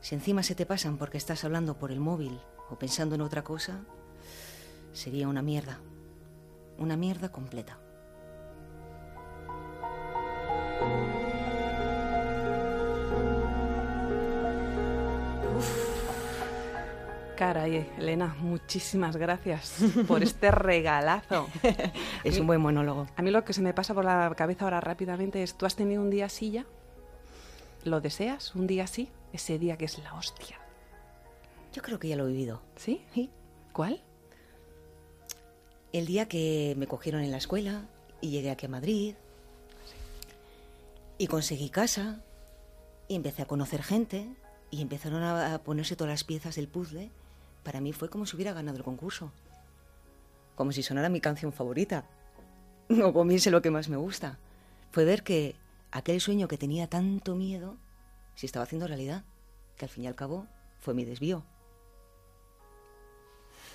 Si 0.01 0.15
encima 0.15 0.43
se 0.43 0.55
te 0.55 0.65
pasan 0.65 0.97
porque 0.97 1.17
estás 1.17 1.43
hablando 1.43 1.77
por 1.77 1.91
el 1.91 1.99
móvil 1.99 2.39
o 2.69 2.77
pensando 2.77 3.15
en 3.15 3.21
otra 3.21 3.43
cosa, 3.43 3.81
sería 4.91 5.27
una 5.27 5.41
mierda. 5.41 5.79
Una 6.77 6.97
mierda 6.97 7.31
completa. 7.31 7.79
Caray, 17.39 17.89
Elena, 17.97 18.35
muchísimas 18.41 19.15
gracias 19.15 19.77
por 20.09 20.23
este 20.23 20.51
regalazo. 20.51 21.47
es 22.25 22.37
un 22.37 22.47
buen 22.47 22.59
monólogo. 22.59 23.07
A 23.15 23.21
mí 23.21 23.31
lo 23.31 23.45
que 23.45 23.53
se 23.53 23.61
me 23.61 23.73
pasa 23.73 23.93
por 23.93 24.03
la 24.03 24.29
cabeza 24.35 24.65
ahora 24.65 24.81
rápidamente 24.81 25.41
es, 25.41 25.55
¿tú 25.55 25.65
has 25.65 25.77
tenido 25.77 26.01
un 26.01 26.09
día 26.09 26.25
así 26.25 26.51
ya? 26.51 26.65
¿Lo 27.85 28.01
deseas? 28.01 28.55
¿Un 28.55 28.67
día 28.67 28.83
así? 28.83 29.09
Ese 29.31 29.57
día 29.57 29.77
que 29.77 29.85
es 29.85 29.97
la 29.99 30.15
hostia. 30.15 30.59
Yo 31.71 31.81
creo 31.81 31.97
que 31.97 32.09
ya 32.09 32.17
lo 32.17 32.25
he 32.27 32.31
vivido. 32.31 32.61
¿Sí? 32.75 33.05
¿Sí? 33.13 33.29
¿Cuál? 33.71 34.03
El 35.93 36.07
día 36.07 36.27
que 36.27 36.75
me 36.77 36.87
cogieron 36.87 37.21
en 37.21 37.31
la 37.31 37.37
escuela 37.37 37.83
y 38.19 38.31
llegué 38.31 38.51
aquí 38.51 38.65
a 38.65 38.69
Madrid 38.69 39.15
y 41.17 41.27
conseguí 41.27 41.69
casa 41.69 42.21
y 43.07 43.15
empecé 43.15 43.43
a 43.43 43.47
conocer 43.47 43.81
gente 43.81 44.27
y 44.71 44.81
empezaron 44.81 45.23
a 45.23 45.57
ponerse 45.63 45.95
todas 45.95 46.11
las 46.11 46.25
piezas 46.25 46.57
del 46.57 46.67
puzzle 46.67 47.11
para 47.69 47.81
mí 47.81 47.93
fue 47.93 48.09
como 48.09 48.25
si 48.25 48.35
hubiera 48.35 48.51
ganado 48.51 48.77
el 48.77 48.83
concurso. 48.83 49.31
Como 50.55 50.71
si 50.71 50.81
sonara 50.81 51.07
mi 51.07 51.21
canción 51.21 51.53
favorita. 51.53 52.03
O 53.03 53.13
comiese 53.13 53.51
lo 53.51 53.61
que 53.61 53.69
más 53.69 53.89
me 53.89 53.95
gusta. 53.95 54.39
Fue 54.89 55.05
ver 55.05 55.21
que 55.21 55.55
aquel 55.91 56.19
sueño 56.19 56.47
que 56.47 56.57
tenía 56.57 56.89
tanto 56.89 57.35
miedo 57.35 57.77
se 58.33 58.47
estaba 58.47 58.63
haciendo 58.63 58.87
realidad. 58.87 59.23
Que 59.77 59.85
al 59.85 59.89
fin 59.91 60.05
y 60.05 60.07
al 60.07 60.15
cabo 60.15 60.47
fue 60.79 60.95
mi 60.95 61.05
desvío. 61.05 61.43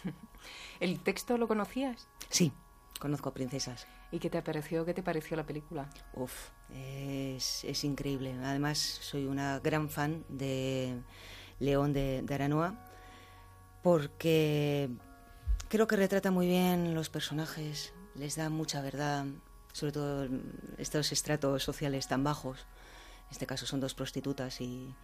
¿El 0.80 0.98
texto 0.98 1.38
lo 1.38 1.46
conocías? 1.46 2.08
Sí, 2.30 2.50
conozco 2.98 3.28
a 3.28 3.34
Princesas. 3.34 3.86
¿Y 4.10 4.18
qué 4.18 4.28
te 4.28 4.42
pareció? 4.42 4.84
¿Qué 4.84 4.92
te 4.92 5.04
pareció 5.04 5.36
la 5.36 5.46
película? 5.46 5.88
Uf, 6.14 6.50
es, 6.74 7.62
es 7.62 7.84
increíble. 7.84 8.34
Además, 8.42 8.78
soy 8.78 9.26
una 9.26 9.60
gran 9.60 9.88
fan 9.88 10.24
de 10.28 11.00
León 11.60 11.92
de, 11.92 12.22
de 12.22 12.34
Aranoa 12.34 12.90
porque 13.84 14.88
creo 15.68 15.86
que 15.86 15.94
retrata 15.94 16.30
muy 16.30 16.46
bien 16.46 16.94
los 16.94 17.10
personajes, 17.10 17.92
les 18.14 18.34
da 18.34 18.48
mucha 18.48 18.80
verdad, 18.80 19.26
sobre 19.74 19.92
todo 19.92 20.26
estos 20.78 21.12
estratos 21.12 21.62
sociales 21.62 22.08
tan 22.08 22.24
bajos. 22.24 22.60
En 23.26 23.32
este 23.32 23.46
caso 23.46 23.66
son 23.66 23.80
dos 23.80 23.92
prostitutas 23.92 24.62
y, 24.62 24.94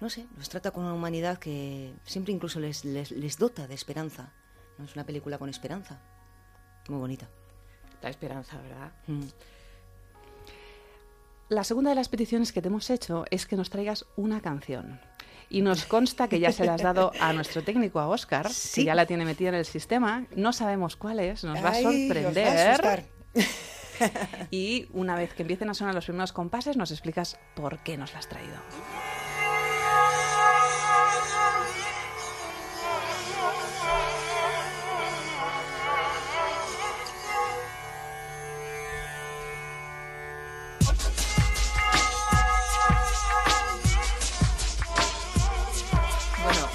no 0.00 0.08
sé, 0.08 0.28
los 0.36 0.48
trata 0.48 0.70
con 0.70 0.84
una 0.84 0.94
humanidad 0.94 1.38
que 1.38 1.94
siempre 2.04 2.32
incluso 2.32 2.60
les, 2.60 2.84
les, 2.84 3.38
dota 3.38 3.66
de 3.66 3.74
esperanza. 3.74 4.32
¿no? 4.78 4.84
Es 4.84 4.94
una 4.94 5.04
película 5.04 5.36
con 5.36 5.48
esperanza, 5.48 6.00
muy 6.88 7.00
bonita. 7.00 7.28
La 8.02 8.10
esperanza, 8.10 8.56
¿verdad? 8.58 8.92
Mm. 9.08 9.26
La 11.48 11.64
segunda 11.64 11.90
de 11.90 11.96
las 11.96 12.08
peticiones 12.08 12.52
que 12.52 12.62
te 12.62 12.68
hemos 12.68 12.88
hecho 12.88 13.24
es 13.32 13.46
que 13.46 13.56
nos 13.56 13.68
traigas 13.68 14.06
una 14.14 14.40
canción. 14.40 15.00
Y 15.52 15.60
nos 15.60 15.84
consta 15.84 16.28
que 16.28 16.40
ya 16.40 16.50
se 16.50 16.64
la 16.64 16.74
has 16.74 16.82
dado 16.82 17.12
a 17.20 17.30
nuestro 17.34 17.62
técnico, 17.62 18.00
a 18.00 18.08
Oscar, 18.08 18.48
que 18.74 18.84
ya 18.84 18.94
la 18.94 19.04
tiene 19.04 19.26
metida 19.26 19.50
en 19.50 19.56
el 19.56 19.66
sistema. 19.66 20.24
No 20.34 20.54
sabemos 20.54 20.96
cuál 20.96 21.20
es, 21.20 21.44
nos 21.44 21.62
va 21.62 21.68
a 21.68 21.74
sorprender. 21.74 23.04
y 24.50 24.86
una 24.94 25.14
vez 25.14 25.34
que 25.34 25.42
empiecen 25.42 25.68
a 25.68 25.74
sonar 25.74 25.94
los 25.94 26.06
primeros 26.06 26.32
compases, 26.32 26.78
nos 26.78 26.90
explicas 26.90 27.38
por 27.54 27.80
qué 27.80 27.98
nos 27.98 28.14
la 28.14 28.20
has 28.20 28.28
traído. 28.30 28.56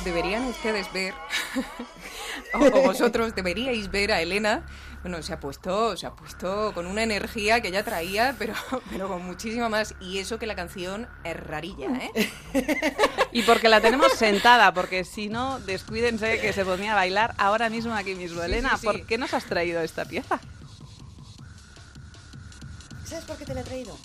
Deberían 0.08 0.46
ustedes 0.46 0.92
ver, 0.94 1.14
o, 2.54 2.60
o 2.60 2.82
vosotros 2.82 3.36
deberíais 3.36 3.92
ver 3.92 4.12
a 4.12 4.22
Elena 4.22 4.66
bueno, 5.04 5.22
se 5.22 5.32
ha 5.32 5.40
puesto, 5.40 5.96
se 5.96 6.06
ha 6.06 6.12
puesto 6.12 6.74
con 6.74 6.86
una 6.88 7.04
energía 7.04 7.62
que 7.62 7.72
ya 7.72 7.84
traía, 7.84 8.36
pero, 8.38 8.54
pero 8.90 9.08
con 9.08 9.26
muchísima 9.26 9.70
más. 9.70 9.96
Y 10.02 10.18
eso 10.18 10.40
que 10.40 10.46
la 10.46 10.56
canción 10.56 11.08
es 11.24 11.38
rarilla, 11.38 11.88
¿eh? 11.96 12.32
y 13.32 13.44
porque 13.44 13.70
la 13.70 13.80
tenemos 13.80 14.12
sentada, 14.14 14.74
porque 14.74 15.04
si 15.06 15.30
no, 15.30 15.60
descuídense 15.60 16.42
que 16.42 16.52
se 16.52 16.66
ponía 16.66 16.94
a 16.94 16.96
bailar 16.96 17.36
ahora 17.38 17.70
mismo 17.70 17.94
aquí 17.94 18.16
mismo. 18.16 18.42
Elena, 18.42 18.78
¿por 18.84 19.06
qué 19.06 19.18
nos 19.18 19.34
has 19.34 19.46
traído 19.46 19.82
esta 19.82 20.06
pieza? 20.06 20.40
¿Sabes 23.06 23.24
por 23.24 23.38
qué 23.38 23.46
te 23.46 23.54
la 23.54 23.62
he 23.62 23.64
traído? 23.64 23.98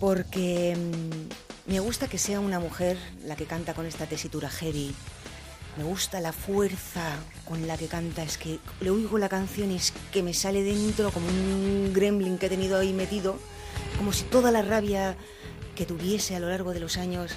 Porque 0.00 0.76
mm, 0.76 1.49
me 1.70 1.78
gusta 1.78 2.08
que 2.08 2.18
sea 2.18 2.40
una 2.40 2.58
mujer 2.58 2.98
la 3.24 3.36
que 3.36 3.46
canta 3.46 3.74
con 3.74 3.86
esta 3.86 4.06
tesitura 4.06 4.50
heavy, 4.50 4.92
me 5.78 5.84
gusta 5.84 6.18
la 6.18 6.32
fuerza 6.32 7.14
con 7.44 7.68
la 7.68 7.78
que 7.78 7.86
canta, 7.86 8.24
es 8.24 8.38
que 8.38 8.58
le 8.80 8.90
oigo 8.90 9.18
la 9.18 9.28
canción 9.28 9.70
y 9.70 9.76
es 9.76 9.92
que 10.10 10.24
me 10.24 10.34
sale 10.34 10.64
dentro 10.64 11.12
como 11.12 11.28
un 11.28 11.92
gremlin 11.94 12.38
que 12.38 12.46
he 12.46 12.48
tenido 12.48 12.76
ahí 12.76 12.92
metido, 12.92 13.38
como 13.96 14.12
si 14.12 14.24
toda 14.24 14.50
la 14.50 14.62
rabia 14.62 15.16
que 15.76 15.86
tuviese 15.86 16.34
a 16.34 16.40
lo 16.40 16.48
largo 16.48 16.74
de 16.74 16.80
los 16.80 16.96
años 16.96 17.36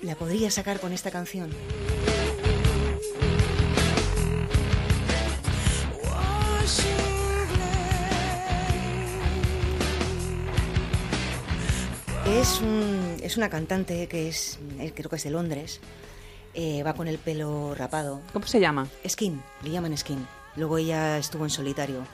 la 0.00 0.14
podría 0.14 0.50
sacar 0.50 0.80
con 0.80 0.94
esta 0.94 1.10
canción. 1.10 1.50
Es, 12.26 12.62
es 13.24 13.38
una 13.38 13.48
cantante 13.48 14.06
que 14.06 14.28
es, 14.28 14.58
eh, 14.78 14.92
creo 14.94 15.08
que 15.08 15.16
es 15.16 15.24
de 15.24 15.30
Londres, 15.30 15.80
eh, 16.52 16.82
va 16.82 16.92
con 16.92 17.08
el 17.08 17.18
pelo 17.18 17.74
rapado. 17.74 18.20
¿Cómo 18.32 18.46
se 18.46 18.60
llama? 18.60 18.86
Skin, 19.08 19.42
le 19.62 19.70
llaman 19.70 19.96
Skin. 19.96 20.24
Luego 20.56 20.78
ella 20.78 21.18
estuvo 21.18 21.44
en 21.44 21.50
solitario, 21.50 22.06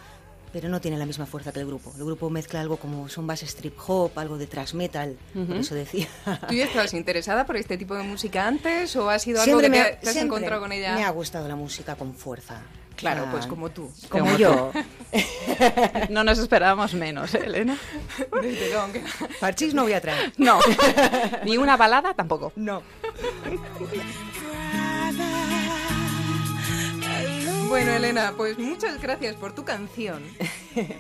pero 0.53 0.68
no 0.68 0.81
tiene 0.81 0.96
la 0.96 1.07
misma 1.07 1.27
fuerza 1.27 1.53
que 1.53 1.61
el 1.61 1.66
grupo. 1.66 1.92
El 1.99 2.05
grupo 2.05 2.31
mezcla 2.31 2.61
algo 2.61 2.77
como 2.77 3.09
son 3.09 3.27
bases 3.27 3.57
trip 3.57 3.77
hop, 3.87 4.12
algo 4.16 4.38
de 4.38 4.46
thrash 4.46 4.73
metal, 4.75 5.18
por 5.35 5.57
eso 5.57 5.75
decía. 5.75 6.07
¿Tú 6.49 6.55
ya 6.55 6.64
estabas 6.64 6.94
interesada 6.94 7.44
por 7.44 7.57
este 7.57 7.77
tipo 7.77 7.96
de 7.96 8.05
música 8.05 8.46
antes 8.46 8.94
o 8.94 9.11
ha 9.11 9.18
sido 9.18 9.42
algo 9.42 9.59
que 9.59 9.68
te, 9.68 10.09
has 10.09 10.16
encontrado 10.16 10.62
con 10.62 10.73
ella? 10.73 10.94
Me 10.94 11.05
ha 11.05 11.11
gustado 11.11 11.49
la 11.49 11.57
música 11.57 11.96
con 11.96 12.14
fuerza. 12.14 12.62
Claro, 13.00 13.26
pues 13.30 13.46
como 13.46 13.70
tú. 13.70 13.90
Como, 14.08 14.36
yo. 14.36 14.72
no 16.10 16.22
nos 16.22 16.38
esperábamos 16.38 16.94
menos, 16.94 17.34
¿eh, 17.34 17.42
Elena. 17.44 17.78
Desde 18.42 18.70
Parchís 19.40 19.74
no 19.74 19.82
voy 19.82 19.94
a 19.94 20.00
traer. 20.00 20.32
No. 20.36 20.58
Ni 21.44 21.56
una 21.56 21.76
balada 21.76 22.14
tampoco. 22.14 22.52
No. 22.56 22.82
Bueno, 27.68 27.92
Elena, 27.92 28.34
pues 28.36 28.58
muchas 28.58 29.00
gracias 29.00 29.36
por 29.36 29.54
tu 29.54 29.64
canción. 29.64 30.22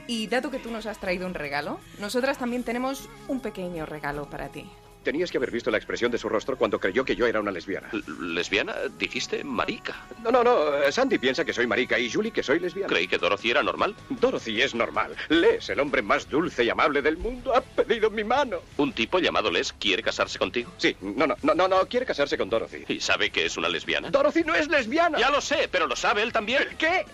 Y 0.06 0.26
dado 0.28 0.50
que 0.50 0.58
tú 0.58 0.70
nos 0.70 0.86
has 0.86 0.98
traído 0.98 1.26
un 1.26 1.34
regalo, 1.34 1.80
nosotras 1.98 2.38
también 2.38 2.62
tenemos 2.62 3.08
un 3.28 3.40
pequeño 3.40 3.86
regalo 3.86 4.30
para 4.30 4.48
ti. 4.48 4.70
Tenías 5.02 5.30
que 5.30 5.38
haber 5.38 5.50
visto 5.50 5.70
la 5.70 5.78
expresión 5.78 6.10
de 6.10 6.18
su 6.18 6.28
rostro 6.28 6.58
cuando 6.58 6.78
creyó 6.78 7.04
que 7.04 7.16
yo 7.16 7.26
era 7.26 7.40
una 7.40 7.50
lesbiana. 7.50 7.88
¿Lesbiana? 8.20 8.74
Dijiste 8.98 9.42
marica. 9.44 9.96
No, 10.22 10.30
no, 10.30 10.44
no. 10.44 10.92
Sandy 10.92 11.18
piensa 11.18 11.44
que 11.44 11.54
soy 11.54 11.66
marica 11.66 11.98
y 11.98 12.10
Julie 12.10 12.30
que 12.30 12.42
soy 12.42 12.60
lesbiana. 12.60 12.88
Creí 12.88 13.08
que 13.08 13.16
Dorothy 13.16 13.50
era 13.50 13.62
normal. 13.62 13.94
Dorothy 14.10 14.60
es 14.60 14.74
normal. 14.74 15.16
Les, 15.30 15.70
el 15.70 15.80
hombre 15.80 16.02
más 16.02 16.28
dulce 16.28 16.64
y 16.64 16.70
amable 16.70 17.00
del 17.00 17.16
mundo, 17.16 17.54
ha 17.54 17.62
pedido 17.62 18.10
mi 18.10 18.24
mano. 18.24 18.58
¿Un 18.76 18.92
tipo 18.92 19.18
llamado 19.18 19.50
Les 19.50 19.72
quiere 19.72 20.02
casarse 20.02 20.38
contigo? 20.38 20.70
Sí. 20.76 20.94
No, 21.00 21.26
no, 21.26 21.36
no, 21.42 21.54
no, 21.54 21.66
no. 21.66 21.86
Quiere 21.86 22.04
casarse 22.04 22.36
con 22.36 22.50
Dorothy. 22.50 22.84
¿Y 22.88 23.00
sabe 23.00 23.30
que 23.30 23.46
es 23.46 23.56
una 23.56 23.68
lesbiana? 23.68 24.10
Dorothy 24.10 24.44
no 24.44 24.54
es 24.54 24.68
lesbiana. 24.68 25.18
Ya 25.18 25.30
lo 25.30 25.40
sé, 25.40 25.68
pero 25.72 25.86
lo 25.86 25.96
sabe 25.96 26.22
él 26.22 26.32
también. 26.32 26.68
¿Qué? 26.78 27.06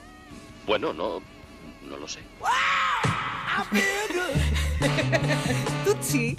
Bueno, 0.67 0.93
no... 0.93 1.23
no 1.83 1.97
lo 1.97 2.09
sé. 2.09 2.21
Tutsi, 5.85 6.37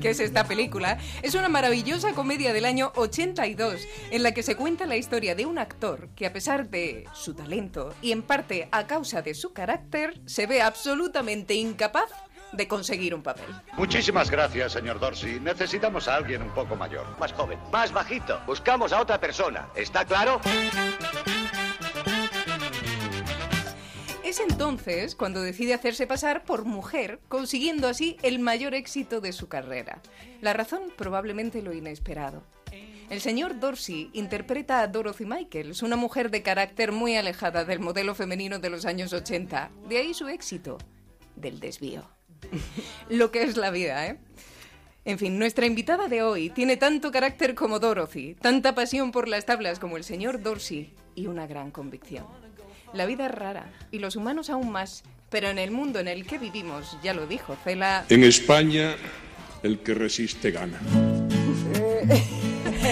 que 0.00 0.10
es 0.10 0.20
esta 0.20 0.44
película, 0.44 0.98
es 1.22 1.34
una 1.34 1.48
maravillosa 1.48 2.12
comedia 2.12 2.52
del 2.52 2.64
año 2.64 2.92
82 2.96 3.80
en 4.10 4.22
la 4.22 4.32
que 4.32 4.42
se 4.42 4.56
cuenta 4.56 4.86
la 4.86 4.96
historia 4.96 5.34
de 5.34 5.46
un 5.46 5.58
actor 5.58 6.08
que 6.16 6.26
a 6.26 6.32
pesar 6.32 6.70
de 6.70 7.04
su 7.12 7.34
talento 7.34 7.94
y 8.02 8.12
en 8.12 8.22
parte 8.22 8.68
a 8.72 8.86
causa 8.86 9.22
de 9.22 9.34
su 9.34 9.52
carácter, 9.52 10.20
se 10.26 10.46
ve 10.46 10.62
absolutamente 10.62 11.54
incapaz 11.54 12.10
de 12.52 12.66
conseguir 12.66 13.14
un 13.14 13.22
papel. 13.22 13.46
Muchísimas 13.76 14.30
gracias, 14.30 14.72
señor 14.72 14.98
Dorsey. 14.98 15.40
Necesitamos 15.40 16.08
a 16.08 16.16
alguien 16.16 16.42
un 16.42 16.50
poco 16.50 16.76
mayor. 16.76 17.06
Más 17.18 17.32
joven, 17.32 17.58
más 17.70 17.92
bajito. 17.92 18.40
Buscamos 18.46 18.92
a 18.92 19.00
otra 19.00 19.20
persona. 19.20 19.68
¿Está 19.76 20.04
claro? 20.04 20.40
Es 24.30 24.38
entonces 24.38 25.16
cuando 25.16 25.42
decide 25.42 25.74
hacerse 25.74 26.06
pasar 26.06 26.44
por 26.44 26.64
mujer, 26.64 27.18
consiguiendo 27.26 27.88
así 27.88 28.16
el 28.22 28.38
mayor 28.38 28.74
éxito 28.74 29.20
de 29.20 29.32
su 29.32 29.48
carrera. 29.48 30.00
La 30.40 30.52
razón 30.52 30.82
probablemente 30.96 31.62
lo 31.62 31.72
inesperado. 31.72 32.44
El 33.08 33.20
señor 33.20 33.58
Dorsey 33.58 34.08
interpreta 34.12 34.82
a 34.82 34.86
Dorothy 34.86 35.24
Michaels, 35.24 35.82
una 35.82 35.96
mujer 35.96 36.30
de 36.30 36.44
carácter 36.44 36.92
muy 36.92 37.16
alejada 37.16 37.64
del 37.64 37.80
modelo 37.80 38.14
femenino 38.14 38.60
de 38.60 38.70
los 38.70 38.86
años 38.86 39.12
80. 39.12 39.72
De 39.88 39.98
ahí 39.98 40.14
su 40.14 40.28
éxito, 40.28 40.78
del 41.34 41.58
desvío. 41.58 42.04
Lo 43.08 43.32
que 43.32 43.42
es 43.42 43.56
la 43.56 43.72
vida, 43.72 44.06
¿eh? 44.06 44.20
En 45.04 45.18
fin, 45.18 45.40
nuestra 45.40 45.66
invitada 45.66 46.06
de 46.06 46.22
hoy 46.22 46.50
tiene 46.50 46.76
tanto 46.76 47.10
carácter 47.10 47.56
como 47.56 47.80
Dorothy, 47.80 48.36
tanta 48.36 48.76
pasión 48.76 49.10
por 49.10 49.26
las 49.26 49.44
tablas 49.44 49.80
como 49.80 49.96
el 49.96 50.04
señor 50.04 50.40
Dorsey 50.40 50.94
y 51.16 51.26
una 51.26 51.48
gran 51.48 51.72
convicción. 51.72 52.49
La 52.92 53.06
vida 53.06 53.26
es 53.26 53.32
rara 53.32 53.70
y 53.90 54.00
los 54.00 54.16
humanos 54.16 54.50
aún 54.50 54.70
más, 54.70 55.04
pero 55.30 55.48
en 55.48 55.58
el 55.58 55.70
mundo 55.70 56.00
en 56.00 56.08
el 56.08 56.26
que 56.26 56.38
vivimos, 56.38 56.96
ya 57.02 57.14
lo 57.14 57.26
dijo 57.26 57.56
Cela. 57.62 58.04
En 58.08 58.24
España, 58.24 58.96
el 59.62 59.78
que 59.80 59.94
resiste 59.94 60.50
gana. 60.50 60.80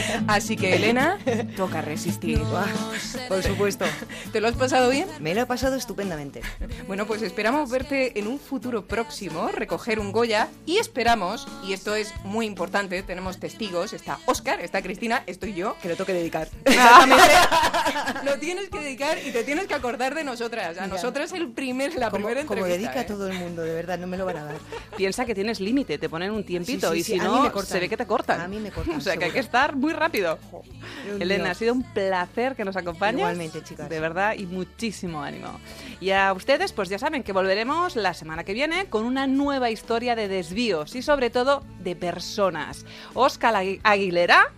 Así 0.28 0.56
que, 0.56 0.74
Elena, 0.76 1.18
toca 1.56 1.80
resistir. 1.82 2.40
Por 3.28 3.42
supuesto. 3.42 3.84
¿Te 4.32 4.40
lo 4.40 4.48
has 4.48 4.54
pasado 4.54 4.90
bien? 4.90 5.08
Me 5.20 5.34
lo 5.34 5.42
he 5.42 5.46
pasado 5.46 5.76
estupendamente. 5.76 6.40
Bueno, 6.87 7.06
pues 7.06 7.22
esperamos 7.22 7.70
verte 7.70 8.18
en 8.18 8.26
un 8.26 8.38
futuro 8.38 8.87
próximo, 8.87 9.48
recoger 9.48 9.98
un 9.98 10.12
Goya 10.12 10.48
y 10.66 10.78
esperamos, 10.78 11.46
y 11.66 11.72
esto 11.72 11.94
es 11.94 12.12
muy 12.24 12.46
importante, 12.46 13.02
tenemos 13.02 13.38
testigos, 13.38 13.92
está 13.92 14.18
Oscar, 14.26 14.61
está 14.61 14.82
Cristina, 14.82 15.22
estoy 15.26 15.54
yo. 15.54 15.76
Que 15.82 15.88
lo 15.88 15.96
toque 15.96 16.12
dedicar. 16.12 16.48
Exactamente. 16.64 17.24
lo 18.24 18.38
tienes 18.38 18.68
que 18.68 18.78
dedicar 18.80 19.18
y 19.24 19.30
te 19.30 19.44
tienes 19.44 19.66
que 19.66 19.74
acordar 19.74 20.14
de 20.14 20.24
nosotras. 20.24 20.78
A 20.78 20.87
nosotras 20.87 21.32
el 21.32 21.50
primer, 21.50 21.94
la 21.96 22.11
como, 22.11 22.26
primera 22.26 22.46
Como 22.46 22.61
entrevista. 22.61 22.92
dedica 22.92 23.00
a 23.00 23.02
¿eh? 23.02 23.06
todo 23.06 23.28
el 23.28 23.38
mundo, 23.38 23.62
de 23.62 23.74
verdad, 23.74 23.98
no 23.98 24.06
me 24.06 24.16
lo 24.16 24.24
van 24.24 24.38
a 24.38 24.44
dar. 24.44 24.56
Piensa 24.96 25.24
que 25.24 25.34
tienes 25.34 25.61
límite, 25.61 25.98
te 25.98 26.08
ponen 26.08 26.30
un 26.30 26.44
tiempito 26.44 26.92
Sí, 26.92 27.02
sí, 27.02 27.14
y 27.14 27.18
si 27.18 27.20
a 27.20 27.28
mí 27.30 27.48
no, 27.52 27.62
se 27.62 27.80
ve 27.80 27.88
que 27.88 27.96
te 27.96 28.06
cortan. 28.06 28.40
A 28.40 28.48
mí 28.48 28.58
me 28.58 28.70
cortan, 28.70 28.96
O 28.98 29.00
sea 29.00 29.16
que 29.16 29.24
hay 29.24 29.30
seguro. 29.30 29.34
que 29.34 29.40
estar 29.40 29.76
muy 29.76 29.88
rápido. 29.92 30.38
Dios 31.05 31.20
Elena, 31.20 31.51
ha 31.51 31.55
sido 31.55 31.72
un 31.74 31.83
placer 31.83 32.55
que 32.57 32.64
nos 32.64 32.77
acompañes. 32.77 33.20
Igualmente, 33.20 33.62
chicas. 33.62 33.88
De 33.88 34.01
verdad, 34.01 34.35
y 34.37 34.46
muchísimo 34.46 35.22
ánimo. 35.22 35.61
Y 36.01 36.11
a 36.11 36.33
ustedes, 36.33 36.72
pues 36.72 36.88
ya 36.88 36.98
saben 36.98 37.22
que 37.22 37.33
volveremos 37.33 37.96
la 37.96 38.14
semana 38.14 38.44
que 38.44 38.55
viene 38.55 38.87
con 38.87 39.05
una 39.05 39.27
nueva 39.27 39.70
historia 39.70 40.14
de 40.16 40.29
desvíos 40.29 40.94
y 40.94 41.03
sobre 41.03 41.31
todo 41.31 41.64
de 41.81 41.96
personas. 41.96 42.85
Oscar 43.14 43.55
Agui- 43.55 43.81
Aguilera. 43.83 44.53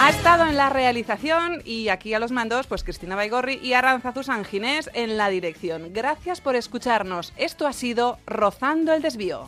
Ha 0.00 0.10
estado 0.10 0.46
en 0.46 0.56
la 0.56 0.68
realización 0.68 1.62
y 1.64 1.86
aquí 1.88 2.12
a 2.12 2.18
los 2.18 2.32
mandos, 2.32 2.66
pues 2.66 2.82
Cristina 2.82 3.14
Baigorri 3.14 3.60
y 3.62 3.74
Aranzazu 3.74 4.24
Sanginés 4.24 4.90
en 4.94 5.16
la 5.16 5.28
dirección. 5.28 5.92
Gracias 5.92 6.40
por 6.40 6.56
escucharnos. 6.56 7.32
Esto 7.36 7.68
ha 7.68 7.72
sido 7.72 8.18
Rozando 8.26 8.92
el 8.94 9.02
Desvío. 9.02 9.46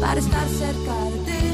Para 0.00 0.20
estar 0.20 0.48
cerca 0.48 0.94
de 1.10 1.32
ti, 1.32 1.53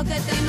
No 0.00 0.06
seré 0.06 0.34
lo 0.36 0.39